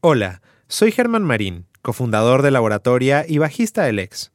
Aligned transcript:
Hola, 0.00 0.42
soy 0.68 0.92
Germán 0.92 1.24
Marín, 1.24 1.66
cofundador 1.82 2.42
de 2.42 2.52
Laboratoria 2.52 3.24
y 3.26 3.38
bajista 3.38 3.82
del 3.82 3.98
Ex. 3.98 4.30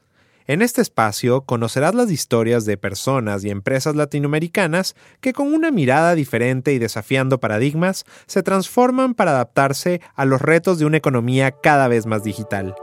En 0.46 0.62
este 0.62 0.82
espacio 0.82 1.43
conocerás 1.43 1.96
las 1.96 2.12
historias 2.12 2.66
de 2.66 2.75
personas 2.75 3.45
y 3.45 3.50
empresas 3.50 3.95
latinoamericanas 3.95 4.93
que 5.21 5.31
con 5.31 5.53
una 5.53 5.71
mirada 5.71 6.15
diferente 6.15 6.73
y 6.73 6.79
desafiando 6.79 7.39
paradigmas 7.39 8.04
se 8.25 8.43
transforman 8.43 9.13
para 9.13 9.31
adaptarse 9.31 10.02
a 10.15 10.25
los 10.25 10.41
retos 10.41 10.79
de 10.79 10.86
una 10.86 10.98
economía 10.98 11.52
cada 11.52 11.88
vez 11.88 12.07
más 12.07 12.25
digital. 12.25 12.75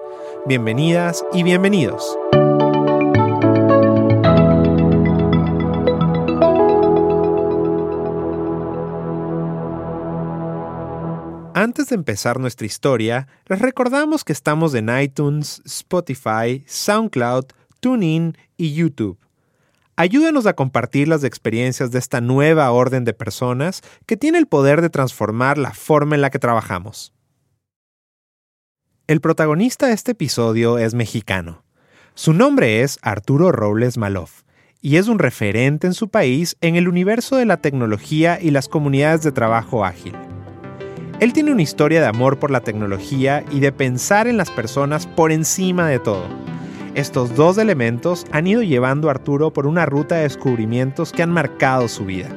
Bienvenidas 0.47 1.23
y 1.35 1.43
bienvenidos. 1.43 2.17
Antes 11.55 11.89
de 11.89 11.97
empezar 11.97 12.39
nuestra 12.39 12.65
historia, 12.65 13.27
les 13.47 13.59
recordamos 13.59 14.23
que 14.23 14.33
estamos 14.33 14.73
en 14.75 14.89
iTunes, 14.89 15.61
Spotify, 15.65 16.63
SoundCloud, 16.67 17.47
TuneIn 17.81 18.39
y 18.57 18.73
YouTube. 18.75 19.19
Ayúdanos 19.97 20.47
a 20.47 20.55
compartir 20.55 21.09
las 21.09 21.25
experiencias 21.25 21.91
de 21.91 21.99
esta 21.99 22.21
nueva 22.21 22.71
orden 22.71 23.05
de 23.05 23.15
personas 23.15 23.83
que 24.07 24.17
tiene 24.17 24.39
el 24.39 24.47
poder 24.47 24.81
de 24.81 24.91
transformar 24.91 25.59
la 25.59 25.73
forma 25.73 26.15
en 26.15 26.21
la 26.23 26.31
que 26.31 26.39
trabajamos. 26.39 27.13
El 29.09 29.21
protagonista 29.21 29.89
de 29.89 29.95
este 29.95 30.13
episodio 30.13 30.79
es 30.79 30.95
mexicano. 30.95 31.65
Su 32.15 32.33
nombre 32.33 32.83
es 32.83 33.01
Arturo 33.03 33.51
Robles 33.51 33.99
Maloff 33.99 34.43
y 34.81 34.97
es 34.97 35.09
un 35.09 35.19
referente 35.19 35.89
en 35.89 35.95
su 35.95 36.11
país 36.11 36.57
en 36.61 36.77
el 36.77 36.87
universo 36.87 37.35
de 37.37 37.45
la 37.45 37.57
tecnología 37.57 38.39
y 38.41 38.53
las 38.53 38.69
comunidades 38.69 39.23
de 39.23 39.33
trabajo 39.33 39.85
ágil. 39.85 40.15
Él 41.21 41.35
tiene 41.35 41.53
una 41.53 41.61
historia 41.61 42.01
de 42.01 42.07
amor 42.07 42.39
por 42.39 42.51
la 42.51 42.63
tecnología 42.63 43.45
y 43.51 43.61
de 43.61 43.73
pensar 43.73 44.27
en 44.27 44.39
las 44.39 44.51
personas 44.51 45.07
por 45.07 45.33
encima 45.33 45.87
de 45.87 45.99
todo. 45.99 46.25
Estos 46.95 47.37
dos 47.37 47.59
elementos 47.59 48.25
han 48.33 48.47
ido 48.47 48.63
llevando 48.63 49.09
a 49.09 49.11
Arturo 49.11 49.53
por 49.53 49.67
una 49.67 49.85
ruta 49.85 50.15
de 50.15 50.23
descubrimientos 50.23 51.13
que 51.13 51.23
han 51.23 51.31
marcado 51.31 51.89
su 51.89 52.07
vida. 52.07 52.31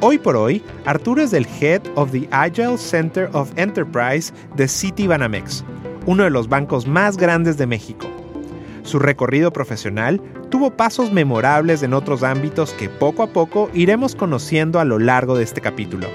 Hoy 0.00 0.16
por 0.16 0.36
hoy, 0.36 0.62
Arturo 0.86 1.20
es 1.20 1.34
el 1.34 1.46
Head 1.60 1.82
of 1.96 2.10
the 2.10 2.26
Agile 2.30 2.78
Center 2.78 3.28
of 3.34 3.52
Enterprise 3.56 4.32
de 4.56 4.66
Citibanamex, 4.66 5.62
uno 6.06 6.24
de 6.24 6.30
los 6.30 6.48
bancos 6.48 6.86
más 6.86 7.18
grandes 7.18 7.58
de 7.58 7.66
México. 7.66 8.06
Su 8.84 8.98
recorrido 8.98 9.52
profesional 9.52 10.22
tuvo 10.48 10.70
pasos 10.70 11.12
memorables 11.12 11.82
en 11.82 11.92
otros 11.92 12.22
ámbitos 12.22 12.72
que 12.72 12.88
poco 12.88 13.22
a 13.22 13.26
poco 13.26 13.68
iremos 13.74 14.14
conociendo 14.14 14.80
a 14.80 14.86
lo 14.86 14.98
largo 14.98 15.36
de 15.36 15.44
este 15.44 15.60
capítulo. 15.60 16.08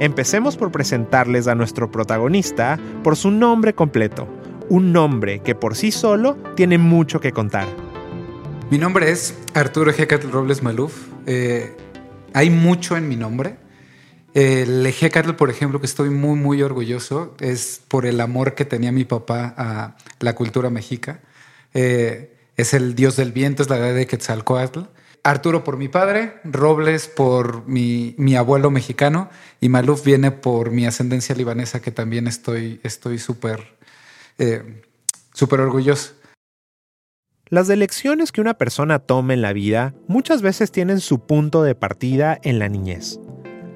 Empecemos 0.00 0.56
por 0.56 0.70
presentarles 0.70 1.48
a 1.48 1.56
nuestro 1.56 1.90
protagonista 1.90 2.78
por 3.02 3.16
su 3.16 3.32
nombre 3.32 3.74
completo, 3.74 4.28
un 4.68 4.92
nombre 4.92 5.40
que 5.40 5.56
por 5.56 5.74
sí 5.74 5.90
solo 5.90 6.36
tiene 6.54 6.78
mucho 6.78 7.20
que 7.20 7.32
contar. 7.32 7.66
Mi 8.70 8.78
nombre 8.78 9.10
es 9.10 9.34
Arturo 9.54 9.90
Ejecatl 9.90 10.30
Robles 10.30 10.62
Maluf. 10.62 11.08
Eh, 11.26 11.76
hay 12.32 12.48
mucho 12.48 12.96
en 12.96 13.08
mi 13.08 13.16
nombre. 13.16 13.56
El 14.34 14.94
por 15.36 15.50
ejemplo, 15.50 15.80
que 15.80 15.86
estoy 15.86 16.10
muy, 16.10 16.38
muy 16.38 16.62
orgulloso, 16.62 17.34
es 17.40 17.80
por 17.88 18.06
el 18.06 18.20
amor 18.20 18.54
que 18.54 18.64
tenía 18.64 18.92
mi 18.92 19.04
papá 19.04 19.52
a 19.56 19.96
la 20.20 20.36
cultura 20.36 20.70
mexica. 20.70 21.22
Eh, 21.74 22.36
es 22.56 22.72
el 22.72 22.94
dios 22.94 23.16
del 23.16 23.32
viento, 23.32 23.64
es 23.64 23.68
la 23.68 23.80
deidad 23.80 23.96
de 23.96 24.06
Quetzalcoatl. 24.06 24.80
Arturo 25.28 25.62
por 25.62 25.76
mi 25.76 25.88
padre, 25.88 26.40
Robles 26.42 27.06
por 27.06 27.66
mi, 27.66 28.14
mi 28.16 28.34
abuelo 28.34 28.70
mexicano 28.70 29.28
y 29.60 29.68
Maluf 29.68 30.02
viene 30.02 30.30
por 30.30 30.70
mi 30.70 30.86
ascendencia 30.86 31.34
libanesa 31.34 31.80
que 31.80 31.90
también 31.90 32.26
estoy 32.26 32.80
súper 33.18 33.76
eh, 34.38 34.82
súper 35.34 35.60
orgulloso. 35.60 36.14
Las 37.50 37.68
elecciones 37.68 38.32
que 38.32 38.40
una 38.40 38.54
persona 38.54 39.00
toma 39.00 39.34
en 39.34 39.42
la 39.42 39.52
vida 39.52 39.94
muchas 40.06 40.40
veces 40.40 40.72
tienen 40.72 41.00
su 41.00 41.26
punto 41.26 41.62
de 41.62 41.74
partida 41.74 42.38
en 42.42 42.58
la 42.58 42.68
niñez. 42.68 43.20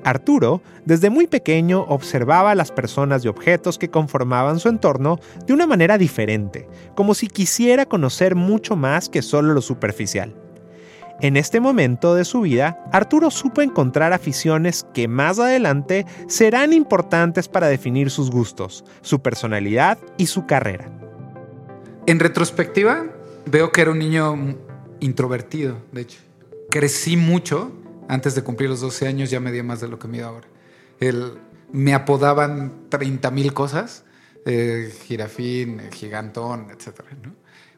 Arturo, 0.05 0.62
desde 0.87 1.10
muy 1.10 1.26
pequeño, 1.26 1.82
observaba 1.82 2.53
a 2.53 2.55
las 2.55 2.72
personas 2.72 3.25
y 3.25 3.28
objetos 3.28 3.78
que 3.78 3.91
conformaban 3.91 4.59
su 4.59 4.69
entorno 4.69 5.19
de 5.47 5.53
una 5.53 5.66
manera 5.66 5.99
diferente, 5.99 6.66
como 6.94 7.15
si 7.15 7.28
quisiera 7.28 7.87
conocer 7.87 8.37
mucho 8.37 8.75
más 8.75 9.09
que 9.09 9.22
solo 9.22 9.53
lo 9.53 9.60
superficial. 9.60 10.41
En 11.21 11.37
este 11.37 11.61
momento 11.61 12.15
de 12.15 12.25
su 12.25 12.41
vida, 12.41 12.78
Arturo 12.91 13.31
supo 13.31 13.62
encontrar 13.62 14.12
aficiones 14.12 14.87
que 14.95 15.09
más 15.09 15.39
adelante 15.39 16.06
serán 16.27 16.73
importantes 16.73 17.49
para 17.49 17.69
definir 17.69 18.11
sus 18.11 18.31
gustos, 18.31 18.84
su 19.03 19.21
personalidad 19.21 19.99
y 20.17 20.27
su 20.27 20.47
carrera. 20.47 20.91
En 22.06 22.19
retrospectiva, 22.19 23.06
veo 23.47 23.71
que 23.71 23.83
era 23.83 23.91
un 23.93 23.99
niño 23.99 24.56
introvertido, 25.00 25.78
de 25.93 26.00
hecho. 26.03 26.19
Crecí 26.71 27.17
mucho, 27.17 27.73
antes 28.09 28.34
de 28.34 28.43
cumplir 28.43 28.71
los 28.71 28.81
12 28.81 29.06
años 29.06 29.31
ya 29.31 29.41
medía 29.41 29.62
más 29.62 29.81
de 29.81 29.89
lo 29.89 29.99
que 29.99 30.09
mido 30.09 30.27
ahora. 30.27 30.49
me 31.73 31.94
apodaban 31.94 32.89
30 32.89 33.31
mil 33.31 33.53
cosas, 33.53 34.05
eh, 34.44 34.93
jirafín, 35.06 35.81
gigantón, 35.93 36.69
etc. 36.71 37.00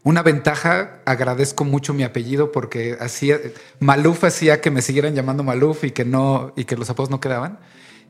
Una 0.05 0.23
ventaja, 0.23 1.01
agradezco 1.07 1.65
mucho 1.65 1.95
mi 1.95 2.03
apellido 2.03 2.53
porque 2.53 2.99
hacía, 3.01 3.41
Maluf 3.81 4.23
hacía 4.25 4.61
que 4.61 4.71
me 4.71 4.83
siguieran 4.83 5.15
llamando 5.15 5.43
Maluf 5.43 5.83
y 5.83 5.93
que 5.93 6.05
no, 6.05 6.53
y 6.57 6.67
que 6.67 6.77
los 6.77 6.91
apodos 6.91 7.09
no 7.09 7.21
quedaban. 7.21 7.59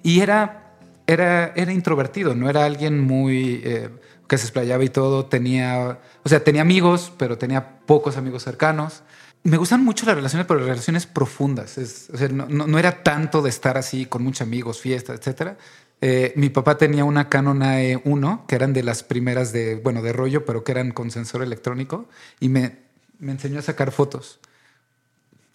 Y 0.02 0.18
era, 0.20 0.74
era, 1.06 1.52
era 1.54 1.72
introvertido, 1.72 2.34
no 2.34 2.50
era 2.50 2.64
alguien 2.64 3.00
muy 3.00 3.62
eh, 3.64 3.90
que 4.26 4.38
se 4.38 4.44
explayaba 4.46 4.82
y 4.82 4.88
todo. 4.88 5.26
Tenía, 5.26 6.00
o 6.24 6.28
sea, 6.28 6.42
tenía 6.42 6.62
amigos, 6.62 7.12
pero 7.16 7.38
tenía 7.38 7.78
pocos 7.86 8.16
amigos 8.16 8.42
cercanos. 8.42 9.04
Me 9.44 9.56
gustan 9.56 9.84
mucho 9.84 10.04
las 10.04 10.16
relaciones, 10.16 10.48
pero 10.48 10.60
relaciones 10.60 11.06
profundas. 11.06 11.78
Es, 11.78 12.10
o 12.12 12.16
sea, 12.16 12.28
no, 12.28 12.46
no, 12.46 12.76
era 12.76 13.04
tanto 13.04 13.40
de 13.40 13.50
estar 13.50 13.78
así 13.78 14.06
con 14.06 14.24
muchos 14.24 14.40
amigos, 14.40 14.80
fiestas, 14.80 15.20
etcétera, 15.20 15.58
eh, 16.06 16.34
mi 16.36 16.50
papá 16.50 16.76
tenía 16.76 17.02
una 17.06 17.30
Canon 17.30 17.60
AE1, 17.60 18.44
que 18.44 18.56
eran 18.56 18.74
de 18.74 18.82
las 18.82 19.02
primeras 19.02 19.54
de, 19.54 19.76
bueno, 19.76 20.02
de 20.02 20.12
rollo, 20.12 20.44
pero 20.44 20.62
que 20.62 20.72
eran 20.72 20.90
con 20.90 21.10
sensor 21.10 21.42
electrónico, 21.42 22.10
y 22.40 22.50
me, 22.50 22.76
me 23.18 23.32
enseñó 23.32 23.60
a 23.60 23.62
sacar 23.62 23.90
fotos. 23.90 24.38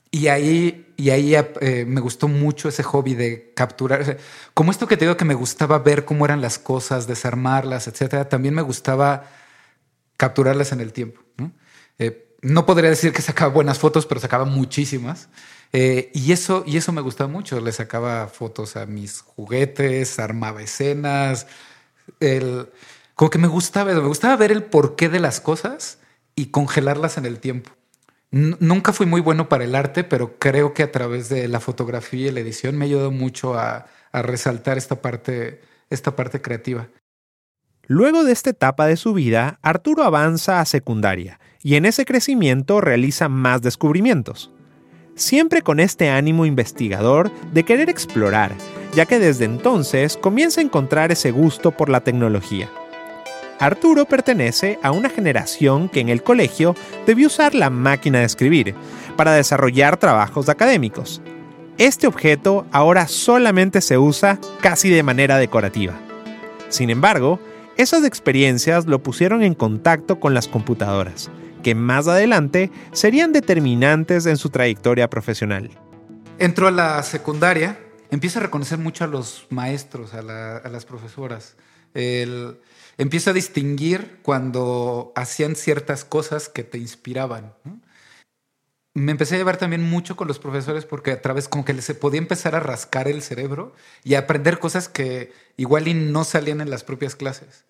Y 0.09 0.25
ahí, 0.25 0.91
y 0.97 1.11
ahí 1.11 1.35
eh, 1.35 1.85
me 1.87 2.01
gustó 2.01 2.27
mucho 2.27 2.67
ese 2.67 2.81
hobby 2.81 3.13
de 3.13 3.53
capturar. 3.55 4.17
como 4.55 4.71
esto 4.71 4.87
que 4.87 4.97
te 4.97 5.05
digo 5.05 5.17
que 5.17 5.23
me 5.23 5.35
gustaba 5.35 5.77
ver 5.77 6.03
cómo 6.03 6.25
eran 6.25 6.41
las 6.41 6.57
cosas, 6.57 7.05
desarmarlas, 7.05 7.87
etcétera, 7.87 8.27
también 8.27 8.55
me 8.55 8.63
gustaba 8.63 9.25
capturarlas 10.17 10.71
en 10.71 10.81
el 10.81 10.93
tiempo. 10.93 11.21
¿no? 11.37 11.51
Eh, 11.99 12.35
no 12.41 12.65
podría 12.65 12.89
decir 12.89 13.13
que 13.13 13.21
sacaba 13.21 13.53
buenas 13.53 13.77
fotos, 13.77 14.07
pero 14.07 14.19
sacaba 14.19 14.45
muchísimas. 14.45 15.29
Eh, 15.71 16.11
y, 16.13 16.31
eso, 16.31 16.63
y 16.65 16.77
eso 16.77 16.91
me 16.91 17.01
gustaba 17.01 17.29
mucho. 17.29 17.59
Le 17.59 17.71
sacaba 17.71 18.27
fotos 18.27 18.75
a 18.75 18.85
mis 18.85 19.21
juguetes, 19.21 20.19
armaba 20.19 20.61
escenas. 20.61 21.47
El, 22.19 22.69
como 23.15 23.29
que 23.29 23.37
me 23.37 23.47
gustaba, 23.47 23.93
me 23.93 23.99
gustaba 23.99 24.35
ver 24.35 24.51
el 24.51 24.63
porqué 24.63 25.09
de 25.09 25.19
las 25.19 25.39
cosas 25.39 25.99
y 26.35 26.47
congelarlas 26.47 27.17
en 27.17 27.25
el 27.25 27.39
tiempo. 27.39 27.71
nunca 28.31 28.93
fui 28.93 29.05
muy 29.05 29.21
bueno 29.21 29.49
para 29.49 29.63
el 29.63 29.75
arte, 29.75 30.03
pero 30.03 30.37
creo 30.37 30.73
que 30.73 30.83
a 30.83 30.91
través 30.91 31.29
de 31.29 31.47
la 31.47 31.59
fotografía 31.59 32.27
y 32.27 32.31
la 32.31 32.39
edición 32.41 32.77
me 32.77 32.85
ayudó 32.85 33.11
mucho 33.11 33.55
a, 33.57 33.87
a 34.11 34.21
resaltar 34.21 34.77
esta 34.77 35.01
parte, 35.01 35.61
esta 35.89 36.15
parte 36.15 36.41
creativa. 36.41 36.87
Luego 37.87 38.23
de 38.23 38.31
esta 38.31 38.51
etapa 38.51 38.85
de 38.85 38.97
su 38.97 39.13
vida, 39.13 39.57
Arturo 39.63 40.03
avanza 40.03 40.61
a 40.61 40.65
secundaria 40.65 41.39
y 41.63 41.75
en 41.75 41.85
ese 41.85 42.05
crecimiento 42.05 42.81
realiza 42.81 43.29
más 43.29 43.63
descubrimientos 43.63 44.51
siempre 45.19 45.61
con 45.61 45.79
este 45.79 46.09
ánimo 46.09 46.45
investigador 46.45 47.31
de 47.53 47.63
querer 47.63 47.89
explorar, 47.89 48.53
ya 48.95 49.05
que 49.05 49.19
desde 49.19 49.45
entonces 49.45 50.17
comienza 50.17 50.61
a 50.61 50.63
encontrar 50.63 51.11
ese 51.11 51.31
gusto 51.31 51.71
por 51.71 51.89
la 51.89 52.01
tecnología. 52.01 52.69
Arturo 53.59 54.05
pertenece 54.05 54.79
a 54.81 54.91
una 54.91 55.09
generación 55.09 55.89
que 55.89 55.99
en 55.99 56.09
el 56.09 56.23
colegio 56.23 56.75
debió 57.05 57.27
usar 57.27 57.53
la 57.53 57.69
máquina 57.69 58.19
de 58.19 58.25
escribir 58.25 58.73
para 59.17 59.33
desarrollar 59.33 59.97
trabajos 59.97 60.47
académicos. 60.47 61.21
Este 61.77 62.07
objeto 62.07 62.65
ahora 62.71 63.07
solamente 63.07 63.81
se 63.81 63.97
usa 63.97 64.39
casi 64.61 64.89
de 64.89 65.03
manera 65.03 65.37
decorativa. 65.37 65.93
Sin 66.69 66.89
embargo, 66.89 67.39
esas 67.75 68.05
experiencias 68.05 68.85
lo 68.85 69.03
pusieron 69.03 69.43
en 69.43 69.55
contacto 69.55 70.19
con 70.19 70.33
las 70.33 70.47
computadoras 70.47 71.29
que 71.63 71.75
más 71.75 72.07
adelante 72.07 72.71
serían 72.91 73.33
determinantes 73.33 74.25
en 74.25 74.37
su 74.37 74.49
trayectoria 74.49 75.09
profesional. 75.09 75.69
Entró 76.37 76.67
a 76.67 76.71
la 76.71 77.03
secundaria, 77.03 77.77
empieza 78.11 78.39
a 78.39 78.43
reconocer 78.43 78.77
mucho 78.77 79.03
a 79.03 79.07
los 79.07 79.47
maestros, 79.49 80.13
a, 80.13 80.21
las 80.21 80.85
profesoras. 80.85 81.55
empieza 81.93 83.31
a 83.31 83.33
distinguir 83.33 84.19
cuando 84.21 85.11
hacían 85.15 85.55
ciertas 85.55 86.05
cosas 86.05 86.49
que 86.49 86.63
te 86.63 86.77
inspiraban. 86.77 87.53
me 88.93 89.11
empecé 89.11 89.35
a 89.35 89.37
llevar 89.37 89.57
también 89.57 89.83
mucho 89.83 90.15
con 90.15 90.27
los 90.27 90.39
profesores 90.39 90.85
porque 90.85 91.11
a 91.11 91.21
través 91.21 91.47
como 91.47 91.63
que 91.65 91.81
se 91.81 91.95
podía 91.95 92.19
empezar 92.19 92.55
a 92.55 92.59
rascar 92.59 93.07
el 93.07 93.21
cerebro 93.21 93.73
y 94.03 94.15
a 94.15 94.19
aprender 94.19 94.59
cosas 94.59 94.89
que 94.89 95.31
igual 95.57 96.11
no 96.11 96.23
salían 96.23 96.61
en 96.61 96.69
las 96.69 96.83
propias 96.83 97.15
clases. 97.15 97.65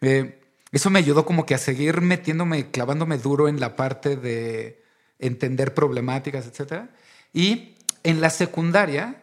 Eh, 0.00 0.43
eso 0.74 0.90
me 0.90 0.98
ayudó 0.98 1.24
como 1.24 1.46
que 1.46 1.54
a 1.54 1.58
seguir 1.58 2.00
metiéndome, 2.00 2.70
clavándome 2.70 3.18
duro 3.18 3.48
en 3.48 3.60
la 3.60 3.76
parte 3.76 4.16
de 4.16 4.82
entender 5.18 5.72
problemáticas, 5.74 6.46
etc. 6.46 6.90
Y 7.32 7.76
en 8.02 8.20
la 8.20 8.30
secundaria 8.30 9.22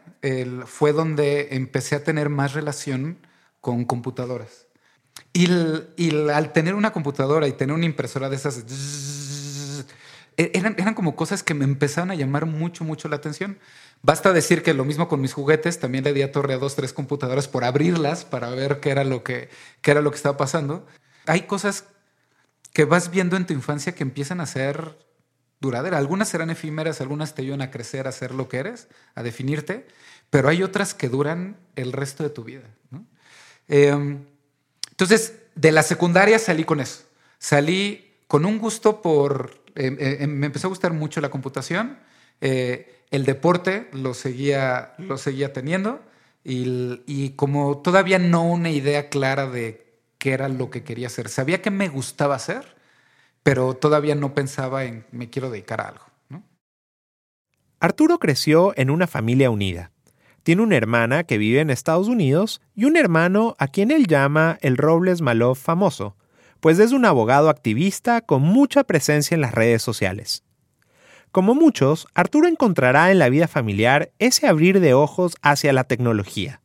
fue 0.65 0.93
donde 0.93 1.49
empecé 1.51 1.95
a 1.95 2.03
tener 2.03 2.29
más 2.29 2.53
relación 2.53 3.17
con 3.59 3.85
computadoras. 3.85 4.67
Y, 5.33 5.49
al 6.29 6.53
tener 6.53 6.75
una 6.75 6.91
computadora 6.91 7.47
y 7.47 7.53
tener 7.53 7.75
una 7.75 7.85
impresora 7.85 8.29
de 8.29 8.35
esas, 8.35 8.63
e, 10.37 10.51
eran, 10.53 10.75
eran 10.77 10.93
como 10.93 11.15
cosas 11.15 11.43
que 11.43 11.53
me 11.53 11.65
empezaron 11.65 12.11
a 12.11 12.15
llamar 12.15 12.45
mucho, 12.45 12.83
mucho 12.83 13.07
la 13.09 13.17
atención. 13.17 13.59
Basta 14.01 14.33
decir 14.33 14.63
que 14.63 14.73
lo 14.73 14.85
mismo 14.85 15.07
con 15.07 15.21
mis 15.21 15.33
juguetes, 15.33 15.79
también 15.79 16.03
le 16.03 16.13
di 16.13 16.21
a 16.21 16.31
torre 16.31 16.53
a 16.53 16.57
dos, 16.57 16.75
tres 16.75 16.93
computadoras 16.93 17.47
por 17.47 17.63
abrirlas 17.63 18.25
para 18.25 18.49
ver 18.49 18.79
qué 18.79 18.89
era 18.89 19.03
lo 19.03 19.23
que, 19.23 19.49
qué 19.81 19.91
era 19.91 20.01
lo 20.01 20.11
que 20.11 20.17
estaba 20.17 20.37
pasando. 20.37 20.85
Hay 21.25 21.41
cosas 21.41 21.85
que 22.73 22.85
vas 22.85 23.11
viendo 23.11 23.37
en 23.37 23.45
tu 23.45 23.53
infancia 23.53 23.93
que 23.93 24.03
empiezan 24.03 24.39
a 24.41 24.45
ser 24.45 24.97
duraderas. 25.59 25.99
Algunas 25.99 26.29
serán 26.29 26.49
efímeras, 26.49 27.01
algunas 27.01 27.35
te 27.35 27.43
ayudan 27.43 27.61
a 27.61 27.71
crecer, 27.71 28.07
a 28.07 28.11
ser 28.11 28.33
lo 28.33 28.49
que 28.49 28.57
eres, 28.57 28.87
a 29.15 29.23
definirte, 29.23 29.87
pero 30.29 30.49
hay 30.49 30.63
otras 30.63 30.93
que 30.93 31.09
duran 31.09 31.57
el 31.75 31.93
resto 31.93 32.23
de 32.23 32.29
tu 32.29 32.43
vida. 32.43 32.63
Em, 33.67 34.25
entonces, 34.89 35.35
de 35.55 35.71
la 35.71 35.83
secundaria 35.83 36.39
salí 36.39 36.63
con 36.63 36.79
eso. 36.79 37.03
Salí 37.37 38.15
con 38.27 38.45
un 38.45 38.57
gusto 38.57 39.01
por... 39.01 39.61
Em, 39.75 39.95
em, 39.99 40.29
me 40.29 40.47
empezó 40.47 40.67
a 40.67 40.69
gustar 40.69 40.93
mucho 40.93 41.21
la 41.21 41.29
computación. 41.29 41.99
Eh, 42.41 43.03
el 43.11 43.25
deporte 43.25 43.89
lo 43.93 44.13
seguía, 44.13 44.95
lo 44.97 45.17
seguía 45.17 45.53
teniendo. 45.53 46.01
Y, 46.43 47.01
y, 47.05 47.31
como 47.31 47.77
todavía 47.79 48.17
no 48.17 48.43
una 48.43 48.71
idea 48.71 49.09
clara 49.09 49.47
de 49.47 49.90
qué 50.21 50.33
era 50.33 50.47
lo 50.49 50.69
que 50.69 50.83
quería 50.83 51.07
hacer. 51.07 51.29
Sabía 51.29 51.63
que 51.63 51.71
me 51.71 51.89
gustaba 51.89 52.35
hacer, 52.35 52.63
pero 53.41 53.73
todavía 53.73 54.13
no 54.13 54.35
pensaba 54.35 54.85
en 54.85 55.03
me 55.11 55.31
quiero 55.31 55.49
dedicar 55.49 55.81
a 55.81 55.87
algo. 55.87 56.05
Arturo 57.79 58.19
creció 58.19 58.73
en 58.77 58.91
una 58.91 59.07
familia 59.07 59.49
unida. 59.49 59.91
Tiene 60.43 60.61
una 60.61 60.77
hermana 60.77 61.23
que 61.23 61.39
vive 61.39 61.59
en 61.59 61.71
Estados 61.71 62.07
Unidos 62.07 62.61
y 62.75 62.85
un 62.85 62.97
hermano 62.97 63.55
a 63.57 63.67
quien 63.67 63.89
él 63.89 64.05
llama 64.05 64.59
el 64.61 64.77
Robles 64.77 65.21
Malov 65.21 65.55
famoso, 65.55 66.15
pues 66.59 66.77
es 66.77 66.91
un 66.91 67.05
abogado 67.05 67.49
activista 67.49 68.21
con 68.21 68.43
mucha 68.43 68.83
presencia 68.83 69.33
en 69.33 69.41
las 69.41 69.55
redes 69.55 69.81
sociales. 69.81 70.43
Como 71.31 71.55
muchos, 71.55 72.07
Arturo 72.13 72.47
encontrará 72.47 73.09
en 73.09 73.17
la 73.17 73.29
vida 73.29 73.47
familiar 73.47 74.11
ese 74.19 74.47
abrir 74.47 74.81
de 74.81 74.93
ojos 74.93 75.35
hacia 75.41 75.73
la 75.73 75.85
tecnología. 75.85 76.61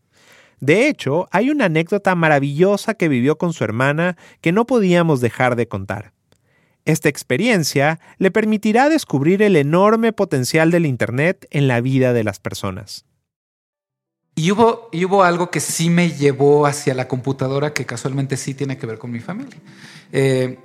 De 0.61 0.89
hecho, 0.89 1.29
hay 1.31 1.51
una 1.51 1.67
anécdota 1.67 2.15
maravillosa 2.15 2.95
que 2.95 3.09
vivió 3.09 3.39
con 3.39 3.53
su 3.53 3.65
hermana 3.65 4.17
que 4.41 4.53
no 4.53 4.67
podíamos 4.67 5.21
dejar 5.21 5.57
de 5.57 5.69
contar. 5.69 6.13
Esta 6.85 7.09
experiencia 7.09 7.99
le 8.19 8.31
permitirá 8.31 8.89
descubrir 8.89 9.43
el 9.43 9.57
enorme 9.57 10.13
potencial 10.13 10.71
del 10.71 10.87
Internet 10.87 11.47
en 11.51 11.67
la 11.67 11.81
vida 11.81 12.13
de 12.13 12.25
las 12.25 12.39
personas. 12.39 13.05
Y 14.37 14.51
hubo, 14.53 14.89
hubo 14.93 15.25
algo 15.25 15.51
que 15.51 15.61
sí 15.61 15.91
me 15.91 16.11
llevó 16.11 16.67
hacia 16.67 16.95
la 16.95 17.09
computadora 17.09 17.73
que 17.73 17.87
casualmente 17.87 18.37
sí 18.37 18.55
tiene 18.55 18.77
que 18.79 18.87
ver 18.87 18.99
con 18.99 19.11
mi 19.11 19.19
familia. 19.19 19.59
Eh, 20.13 20.59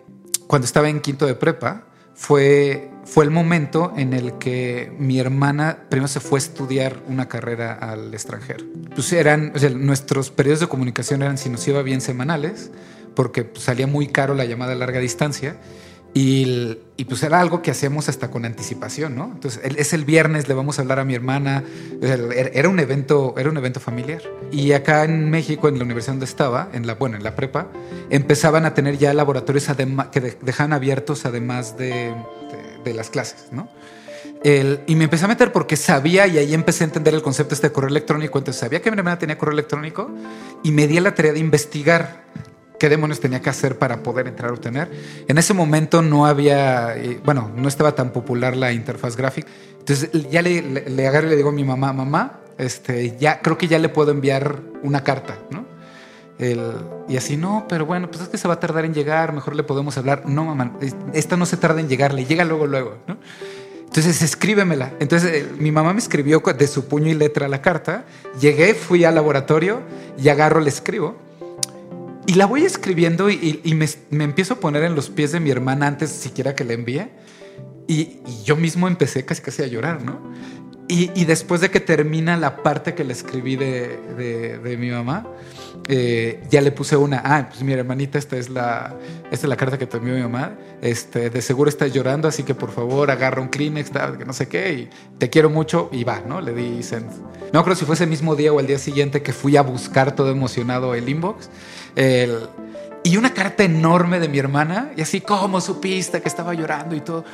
cuando 0.45 0.65
estaba 0.65 0.89
en 0.89 0.99
quinto 0.99 1.25
de 1.25 1.35
prepa, 1.35 1.87
fue, 2.21 2.91
fue 3.03 3.25
el 3.25 3.31
momento 3.31 3.94
en 3.97 4.13
el 4.13 4.38
que 4.38 4.94
mi 5.00 5.19
hermana 5.19 5.85
primero 5.89 6.07
se 6.07 6.19
fue 6.19 6.38
a 6.38 6.44
estudiar 6.44 7.01
una 7.07 7.27
carrera 7.27 7.73
al 7.73 8.13
extranjero. 8.13 8.63
Pues 8.94 9.12
eran, 9.12 9.53
nuestros 9.77 10.29
periodos 10.29 10.59
de 10.59 10.68
comunicación 10.68 11.23
eran, 11.23 11.39
si 11.39 11.50
nos 11.50 11.68
iba 11.68 11.81
bien, 11.81 12.00
semanales, 12.00 12.69
porque 13.15 13.44
pues, 13.44 13.63
salía 13.63 13.88
muy 13.88 14.07
caro 14.07 14.35
la 14.35 14.45
llamada 14.45 14.73
a 14.73 14.75
larga 14.75 15.00
distancia. 15.00 15.56
Y, 16.13 16.77
pues 17.07 17.23
era 17.23 17.39
algo 17.39 17.61
que 17.61 17.71
hacíamos 17.71 18.09
hasta 18.09 18.29
con 18.29 18.45
anticipación, 18.45 19.15
¿no? 19.15 19.31
Entonces, 19.33 19.61
es 19.63 19.93
el 19.93 20.05
viernes, 20.05 20.47
le 20.47 20.53
vamos 20.53 20.77
a 20.77 20.81
hablar 20.81 20.99
a 20.99 21.05
mi 21.05 21.15
hermana. 21.15 21.63
Era 22.01 22.69
un 22.69 22.79
evento, 22.79 23.33
era 23.37 23.49
un 23.49 23.57
evento 23.57 23.79
familiar. 23.79 24.21
Y 24.51 24.73
acá 24.73 25.03
en 25.05 25.29
México, 25.29 25.67
en 25.67 25.77
la 25.77 25.85
universidad 25.85 26.13
donde 26.13 26.25
estaba, 26.25 26.69
en 26.73 26.85
la, 26.85 26.95
bueno, 26.95 27.17
en 27.17 27.23
la 27.23 27.35
prepa, 27.35 27.67
empezaban 28.09 28.65
a 28.65 28.73
tener 28.73 28.97
ya 28.97 29.13
laboratorios 29.13 29.67
que 30.11 30.37
dejaban 30.41 30.73
abiertos 30.73 31.25
además 31.25 31.77
de, 31.77 32.13
las 32.85 33.09
clases, 33.09 33.47
¿no? 33.51 33.69
y 34.43 34.95
me 34.95 35.03
empecé 35.03 35.25
a 35.25 35.27
meter 35.27 35.51
porque 35.51 35.77
sabía 35.77 36.25
y 36.25 36.39
ahí 36.39 36.55
empecé 36.55 36.83
a 36.83 36.87
entender 36.87 37.13
el 37.13 37.21
concepto 37.21 37.53
este 37.53 37.67
de 37.67 37.73
correo 37.73 37.89
electrónico. 37.89 38.39
Entonces 38.39 38.59
sabía 38.59 38.81
que 38.81 38.89
mi 38.89 38.97
hermana 38.97 39.19
tenía 39.19 39.37
correo 39.37 39.53
electrónico 39.53 40.09
y 40.63 40.71
me 40.71 40.87
di 40.87 40.99
la 40.99 41.13
tarea 41.13 41.33
de 41.33 41.39
investigar 41.39 42.23
qué 42.81 42.89
demonios 42.89 43.19
tenía 43.19 43.44
que 43.44 43.50
hacer 43.51 43.78
para 43.78 44.01
poder 44.01 44.28
entrar 44.28 44.50
a 44.50 44.54
obtener. 44.54 44.89
En 45.28 45.38
ese 45.38 45.54
momento 45.54 46.01
no 46.01 46.25
había, 46.25 46.98
eh, 46.98 47.22
bueno, 47.24 47.51
no 47.56 47.68
estaba 47.68 47.94
tan 47.94 48.10
popular 48.10 48.57
la 48.57 48.72
interfaz 48.72 49.16
gráfica. 49.16 49.48
Entonces 49.78 50.10
ya 50.31 50.42
le, 50.42 50.63
le, 50.89 51.07
agarro 51.07 51.28
y 51.28 51.30
le 51.30 51.36
digo 51.36 51.50
a 51.50 51.51
mi 51.51 51.63
mamá, 51.63 51.94
mamá, 51.94 52.39
este, 52.57 53.16
ya 53.19 53.39
creo 53.39 53.56
que 53.56 53.68
ya 53.68 53.78
le 53.78 53.89
puedo 53.89 54.10
enviar 54.10 54.62
una 54.81 55.04
carta, 55.04 55.38
¿no? 55.51 55.69
y 57.07 57.18
así, 57.18 57.38
no, 57.38 57.68
pero 57.69 57.86
bueno, 57.86 58.10
pues 58.10 58.24
es 58.24 58.30
que 58.30 58.39
se 58.39 58.48
va 58.48 58.56
a 58.56 58.60
tardar 58.60 58.83
en 58.83 58.95
llegar, 58.95 59.31
mejor 59.31 59.56
le 59.56 59.62
podemos 59.62 59.95
hablar. 60.00 60.24
No, 60.25 60.44
mamá, 60.44 60.72
esta 61.13 61.38
no 61.38 61.45
se 61.45 61.57
tarda 61.57 61.81
en 61.81 61.88
llegar, 61.88 62.16
le 62.16 62.25
llega 62.25 62.45
luego, 62.45 62.66
luego, 62.66 62.98
¿no? 63.06 63.18
Entonces, 63.83 64.24
escríbemela. 64.24 64.92
Entonces, 65.00 65.31
eh, 65.31 65.48
mi 65.60 65.72
mamá 65.72 65.94
me 65.94 66.00
escribió 66.00 66.39
de 66.39 66.66
su 66.66 66.88
puño 66.88 67.10
y 67.10 67.13
letra 67.13 67.48
la 67.48 67.62
carta. 67.62 68.06
Llegué, 68.39 68.74
fui 68.74 69.04
al 69.04 69.13
laboratorio 69.13 69.81
y 70.18 70.30
agarro, 70.30 70.62
le 70.62 70.69
escribo. 70.69 71.30
Y 72.31 72.36
la 72.36 72.45
voy 72.45 72.63
escribiendo 72.63 73.30
y, 73.30 73.60
me, 73.75 74.24
empiezo 74.24 74.54
a 74.54 74.57
poner 74.62 74.86
en 74.86 74.95
los 74.95 75.10
pies 75.10 75.33
de 75.33 75.42
mi 75.42 75.50
hermana 75.50 75.88
antes 75.88 76.12
siquiera 76.12 76.56
que 76.56 76.63
la 76.63 76.72
envíe. 76.72 77.10
Y, 77.89 78.22
yo 78.45 78.56
mismo 78.56 78.88
empecé 78.88 79.25
casi 79.25 79.42
casi 79.42 79.63
a 79.63 79.68
llorar, 79.68 80.01
¿no? 80.01 80.31
Y, 80.88 81.25
después 81.25 81.60
de 81.60 81.69
que 81.69 81.81
termina 81.81 82.38
la 82.38 82.63
parte 82.63 82.94
que 82.94 83.04
le 83.04 83.12
escribí 83.12 83.57
de, 83.57 84.60
de, 84.63 84.78
mi 84.78 84.92
mamá, 84.92 85.28
eh, 85.89 86.42
ya 86.50 86.62
le 86.62 86.72
puse 86.72 86.95
una, 86.95 87.22
ah, 87.24 87.48
pues 87.50 87.63
mi 87.63 87.74
hermanita, 87.74 88.18
esta 88.18 88.38
es 88.38 88.50
la, 88.50 88.95
esta 89.30 89.48
es 89.48 89.50
la 89.50 89.57
carta 89.57 89.78
que 89.78 89.86
te 89.86 89.98
envió 89.98 90.13
mi 90.13 90.22
mamá, 90.22 90.57
este, 90.81 91.30
de 91.30 91.42
seguro 91.42 91.69
estás 91.69 91.92
llorando, 91.92 92.30
así 92.30 92.44
que 92.44 92.56
por 92.56 92.72
favor 92.72 93.12
agarra 93.12 93.42
un 93.42 93.50
Kleenex, 93.50 93.92
que 94.18 94.25
no 94.25 94.33
sé 94.33 94.48
qué, 94.48 94.74
y 94.74 94.89
te 95.18 95.30
quiero 95.30 95.50
mucho, 95.50 95.89
y 95.92 96.06
va, 96.06 96.22
¿no? 96.25 96.39
Le 96.39 96.54
di 96.54 96.81
send. 96.81 97.10
No 97.51 97.63
creo 97.66 97.75
si 97.75 97.83
fue 97.83 97.95
ese 97.95 98.07
mismo 98.07 98.36
día 98.38 98.54
o 98.54 98.60
el 98.62 98.68
día 98.68 98.80
siguiente 98.80 99.22
que 99.22 99.33
fui 99.33 99.57
a 99.57 99.62
buscar 99.62 100.16
todo 100.16 100.31
emocionado 100.31 100.95
el 100.95 101.10
inbox. 101.10 101.50
Y 101.95 103.17
una 103.17 103.33
carta 103.33 103.63
enorme 103.63 104.19
de 104.19 104.30
mi 104.30 104.39
hermana, 104.39 104.92
y 104.95 105.01
así, 105.01 105.21
¿cómo 105.21 105.61
supiste 105.61 106.21
que 106.21 106.27
estaba 106.27 106.54
llorando 106.54 106.95
y 106.95 107.01
todo? 107.01 107.25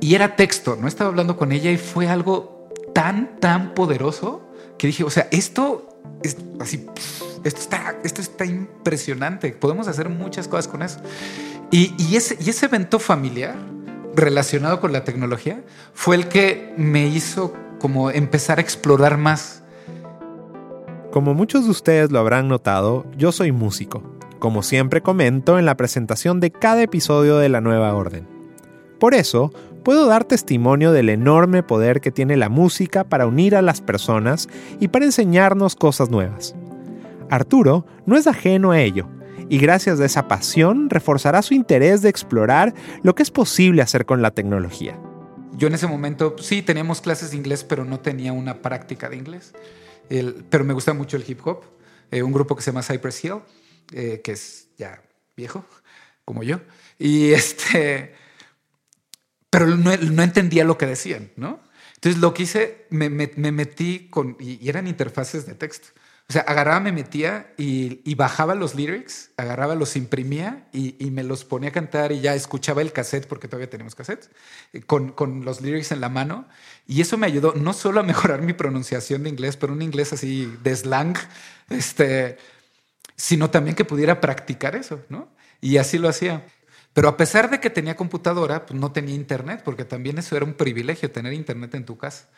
Y 0.00 0.14
era 0.14 0.36
texto, 0.36 0.76
no 0.80 0.88
estaba 0.88 1.10
hablando 1.10 1.36
con 1.36 1.52
ella 1.52 1.70
y 1.70 1.76
fue 1.76 2.08
algo 2.08 2.68
tan, 2.92 3.40
tan 3.40 3.74
poderoso 3.74 4.42
que 4.78 4.86
dije, 4.86 5.04
o 5.04 5.10
sea, 5.10 5.28
esto 5.30 6.00
es 6.22 6.36
así, 6.60 6.86
esto 7.44 7.60
está, 7.60 7.96
esto 8.02 8.20
está 8.20 8.44
impresionante, 8.44 9.50
podemos 9.50 9.88
hacer 9.88 10.08
muchas 10.08 10.48
cosas 10.48 10.68
con 10.68 10.82
eso. 10.82 11.00
Y, 11.70 11.94
y, 11.98 12.16
ese, 12.16 12.36
y 12.40 12.50
ese 12.50 12.66
evento 12.66 12.98
familiar 12.98 13.56
relacionado 14.14 14.80
con 14.80 14.92
la 14.92 15.04
tecnología 15.04 15.62
fue 15.92 16.16
el 16.16 16.28
que 16.28 16.72
me 16.76 17.06
hizo 17.06 17.52
como 17.78 18.10
empezar 18.10 18.58
a 18.58 18.62
explorar 18.62 19.18
más. 19.18 19.62
Como 21.14 21.32
muchos 21.32 21.66
de 21.66 21.70
ustedes 21.70 22.10
lo 22.10 22.18
habrán 22.18 22.48
notado, 22.48 23.06
yo 23.16 23.30
soy 23.30 23.52
músico, 23.52 24.02
como 24.40 24.64
siempre 24.64 25.00
comento 25.00 25.60
en 25.60 25.64
la 25.64 25.76
presentación 25.76 26.40
de 26.40 26.50
cada 26.50 26.82
episodio 26.82 27.36
de 27.38 27.48
la 27.48 27.60
nueva 27.60 27.94
orden. 27.94 28.26
Por 28.98 29.14
eso, 29.14 29.52
puedo 29.84 30.08
dar 30.08 30.24
testimonio 30.24 30.90
del 30.90 31.08
enorme 31.08 31.62
poder 31.62 32.00
que 32.00 32.10
tiene 32.10 32.36
la 32.36 32.48
música 32.48 33.04
para 33.04 33.28
unir 33.28 33.54
a 33.54 33.62
las 33.62 33.80
personas 33.80 34.48
y 34.80 34.88
para 34.88 35.04
enseñarnos 35.04 35.76
cosas 35.76 36.10
nuevas. 36.10 36.56
Arturo 37.30 37.86
no 38.06 38.16
es 38.16 38.26
ajeno 38.26 38.72
a 38.72 38.80
ello, 38.80 39.06
y 39.48 39.58
gracias 39.58 40.00
a 40.00 40.06
esa 40.06 40.26
pasión 40.26 40.90
reforzará 40.90 41.42
su 41.42 41.54
interés 41.54 42.02
de 42.02 42.08
explorar 42.08 42.74
lo 43.04 43.14
que 43.14 43.22
es 43.22 43.30
posible 43.30 43.82
hacer 43.82 44.04
con 44.04 44.20
la 44.20 44.32
tecnología. 44.32 44.98
Yo 45.56 45.68
en 45.68 45.74
ese 45.74 45.86
momento 45.86 46.34
sí 46.40 46.62
teníamos 46.62 47.00
clases 47.00 47.30
de 47.30 47.36
inglés, 47.36 47.62
pero 47.62 47.84
no 47.84 48.00
tenía 48.00 48.32
una 48.32 48.62
práctica 48.62 49.08
de 49.08 49.16
inglés. 49.16 49.54
Pero 50.50 50.64
me 50.64 50.74
gusta 50.74 50.92
mucho 50.92 51.16
el 51.16 51.24
hip 51.26 51.46
hop. 51.46 51.62
Eh, 52.10 52.22
un 52.22 52.32
grupo 52.32 52.54
que 52.54 52.62
se 52.62 52.70
llama 52.70 52.82
Cypress 52.82 53.24
Hill, 53.24 53.40
eh, 53.92 54.20
que 54.22 54.32
es 54.32 54.68
ya 54.76 55.02
viejo, 55.36 55.64
como 56.24 56.42
yo. 56.42 56.60
Y 56.98 57.32
este 57.32 58.14
pero 59.54 59.68
no, 59.76 59.92
entendía 59.92 60.64
lo 60.64 60.76
que 60.76 60.84
decían, 60.84 61.30
¿no? 61.36 61.60
Entonces 61.94 62.20
lo 62.20 62.34
que 62.34 62.42
hice, 62.42 62.86
me, 62.90 63.08
metí 63.08 64.08
con, 64.10 64.36
y, 64.40 64.68
eran 64.68 64.88
interfaces 64.88 65.46
de 65.46 65.54
texto. 65.54 65.90
O 66.26 66.32
sea, 66.32 66.42
agarraba, 66.42 66.80
me 66.80 66.90
metía 66.90 67.52
y, 67.58 68.14
bajaba 68.14 68.54
los 68.54 68.74
lyrics, 68.74 69.30
agarraba, 69.36 69.74
los 69.74 69.94
imprimía 69.94 70.66
y, 70.72 71.10
me 71.10 71.22
los 71.22 71.44
ponía 71.44 71.68
a 71.68 71.72
cantar 71.72 72.12
y 72.12 72.20
ya 72.20 72.34
escuchaba 72.34 72.80
el 72.80 72.92
cassette, 72.92 73.26
porque 73.26 73.46
todavía 73.46 73.68
tenemos 73.68 73.94
cassette, 73.94 74.30
eh, 74.72 74.80
con, 74.80 75.12
con, 75.12 75.44
los 75.44 75.60
lyrics 75.60 75.92
en 75.92 76.00
la 76.00 76.08
mano. 76.08 76.48
Y 76.86 77.02
eso 77.02 77.18
me 77.18 77.26
ayudó 77.26 77.52
no 77.54 77.74
solo 77.74 78.00
a 78.00 78.02
mejorar 78.02 78.40
mi 78.40 78.54
pronunciación 78.54 79.22
de 79.22 79.30
inglés, 79.30 79.58
pero 79.58 79.74
un 79.74 79.82
inglés 79.82 80.14
así 80.14 80.50
de 80.62 80.74
slang, 80.74 81.14
este, 81.68 82.38
sino 83.16 83.50
también 83.50 83.76
que 83.76 83.84
pudiera 83.84 84.20
practicar 84.22 84.76
eso, 84.76 85.04
¿no? 85.10 85.28
Y 85.60 85.76
así 85.76 85.98
lo 85.98 86.08
hacía. 86.08 86.46
Pero 86.94 87.08
a 87.08 87.16
pesar 87.18 87.50
de 87.50 87.60
que 87.60 87.70
tenía 87.70 87.96
computadora, 87.96 88.64
pues 88.64 88.80
no 88.80 88.92
tenía 88.92 89.14
internet, 89.14 89.62
porque 89.64 89.84
también 89.84 90.16
eso 90.16 90.36
era 90.36 90.46
un 90.46 90.54
privilegio, 90.54 91.10
tener 91.10 91.34
internet 91.34 91.74
en 91.74 91.84
tu 91.84 91.98
casa. 91.98 92.30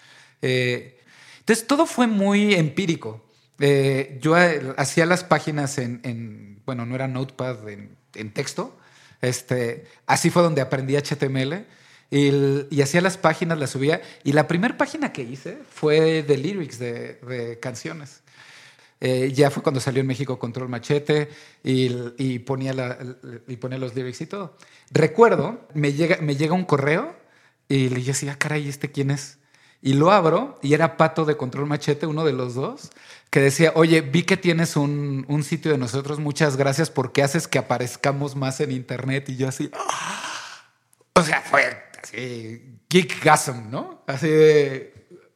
Eh, 0.42 0.98
entonces 1.38 1.66
todo 1.66 1.86
fue 1.86 2.06
muy 2.06 2.54
empírico. 2.54 3.25
Eh, 3.58 4.18
yo 4.20 4.38
eh, 4.38 4.74
hacía 4.76 5.06
las 5.06 5.24
páginas 5.24 5.78
en, 5.78 6.60
bueno, 6.64 6.86
no 6.86 6.94
era 6.94 7.08
Notepad, 7.08 7.68
en, 7.68 8.30
texto. 8.32 8.76
Este, 9.20 9.86
así 10.06 10.30
fue 10.30 10.42
donde 10.42 10.60
aprendí 10.60 10.96
HTML. 10.96 11.64
Y, 12.10 12.80
hacía 12.80 13.00
las 13.00 13.18
páginas, 13.18 13.58
las 13.58 13.70
subía. 13.70 14.00
Y 14.24 14.32
la 14.32 14.46
primera 14.46 14.76
página 14.76 15.12
que 15.12 15.22
hice 15.22 15.58
fue 15.70 16.22
de 16.22 16.36
lyrics, 16.38 16.78
de, 16.78 17.58
canciones. 17.60 18.22
Eh, 18.98 19.32
ya 19.34 19.50
fue 19.50 19.62
cuando 19.62 19.80
salió 19.80 20.00
en 20.00 20.06
México 20.06 20.38
Control 20.38 20.70
Machete 20.70 21.28
y, 21.62 22.38
ponía 22.40 22.74
y 23.46 23.56
ponía 23.56 23.78
los 23.78 23.94
lyrics 23.94 24.20
y 24.22 24.26
todo. 24.26 24.56
Recuerdo, 24.90 25.66
me 25.74 25.92
llega, 25.92 26.18
me 26.22 26.36
llega 26.36 26.54
un 26.54 26.64
correo 26.64 27.14
y 27.68 27.88
le 27.88 27.96
dije 27.96 28.30
ah, 28.30 28.36
caray, 28.38 28.68
¿este 28.68 28.90
quién 28.90 29.10
es? 29.10 29.38
Y 29.82 29.94
lo 29.94 30.10
abro 30.10 30.58
y 30.62 30.74
era 30.74 30.96
Pato 30.96 31.24
de 31.24 31.36
Control 31.36 31.66
Machete, 31.66 32.06
uno 32.06 32.24
de 32.24 32.32
los 32.32 32.54
dos, 32.54 32.90
que 33.30 33.40
decía, 33.40 33.72
oye, 33.74 34.00
vi 34.00 34.22
que 34.24 34.36
tienes 34.36 34.76
un, 34.76 35.24
sitio 35.44 35.72
de 35.72 35.78
nosotros, 35.78 36.18
muchas 36.18 36.56
gracias 36.56 36.90
porque 36.90 37.22
haces 37.22 37.46
que 37.46 37.58
aparezcamos 37.58 38.36
más 38.36 38.60
en 38.60 38.72
Internet. 38.72 39.28
Y 39.28 39.36
yo 39.36 39.48
así, 39.48 39.70
¡ah! 39.74 40.70
o 41.14 41.22
sea, 41.22 41.40
fue 41.42 41.64
así, 42.02 42.80
geekgasm, 42.88 43.70
¿no? 43.70 44.02
Así 44.06 44.28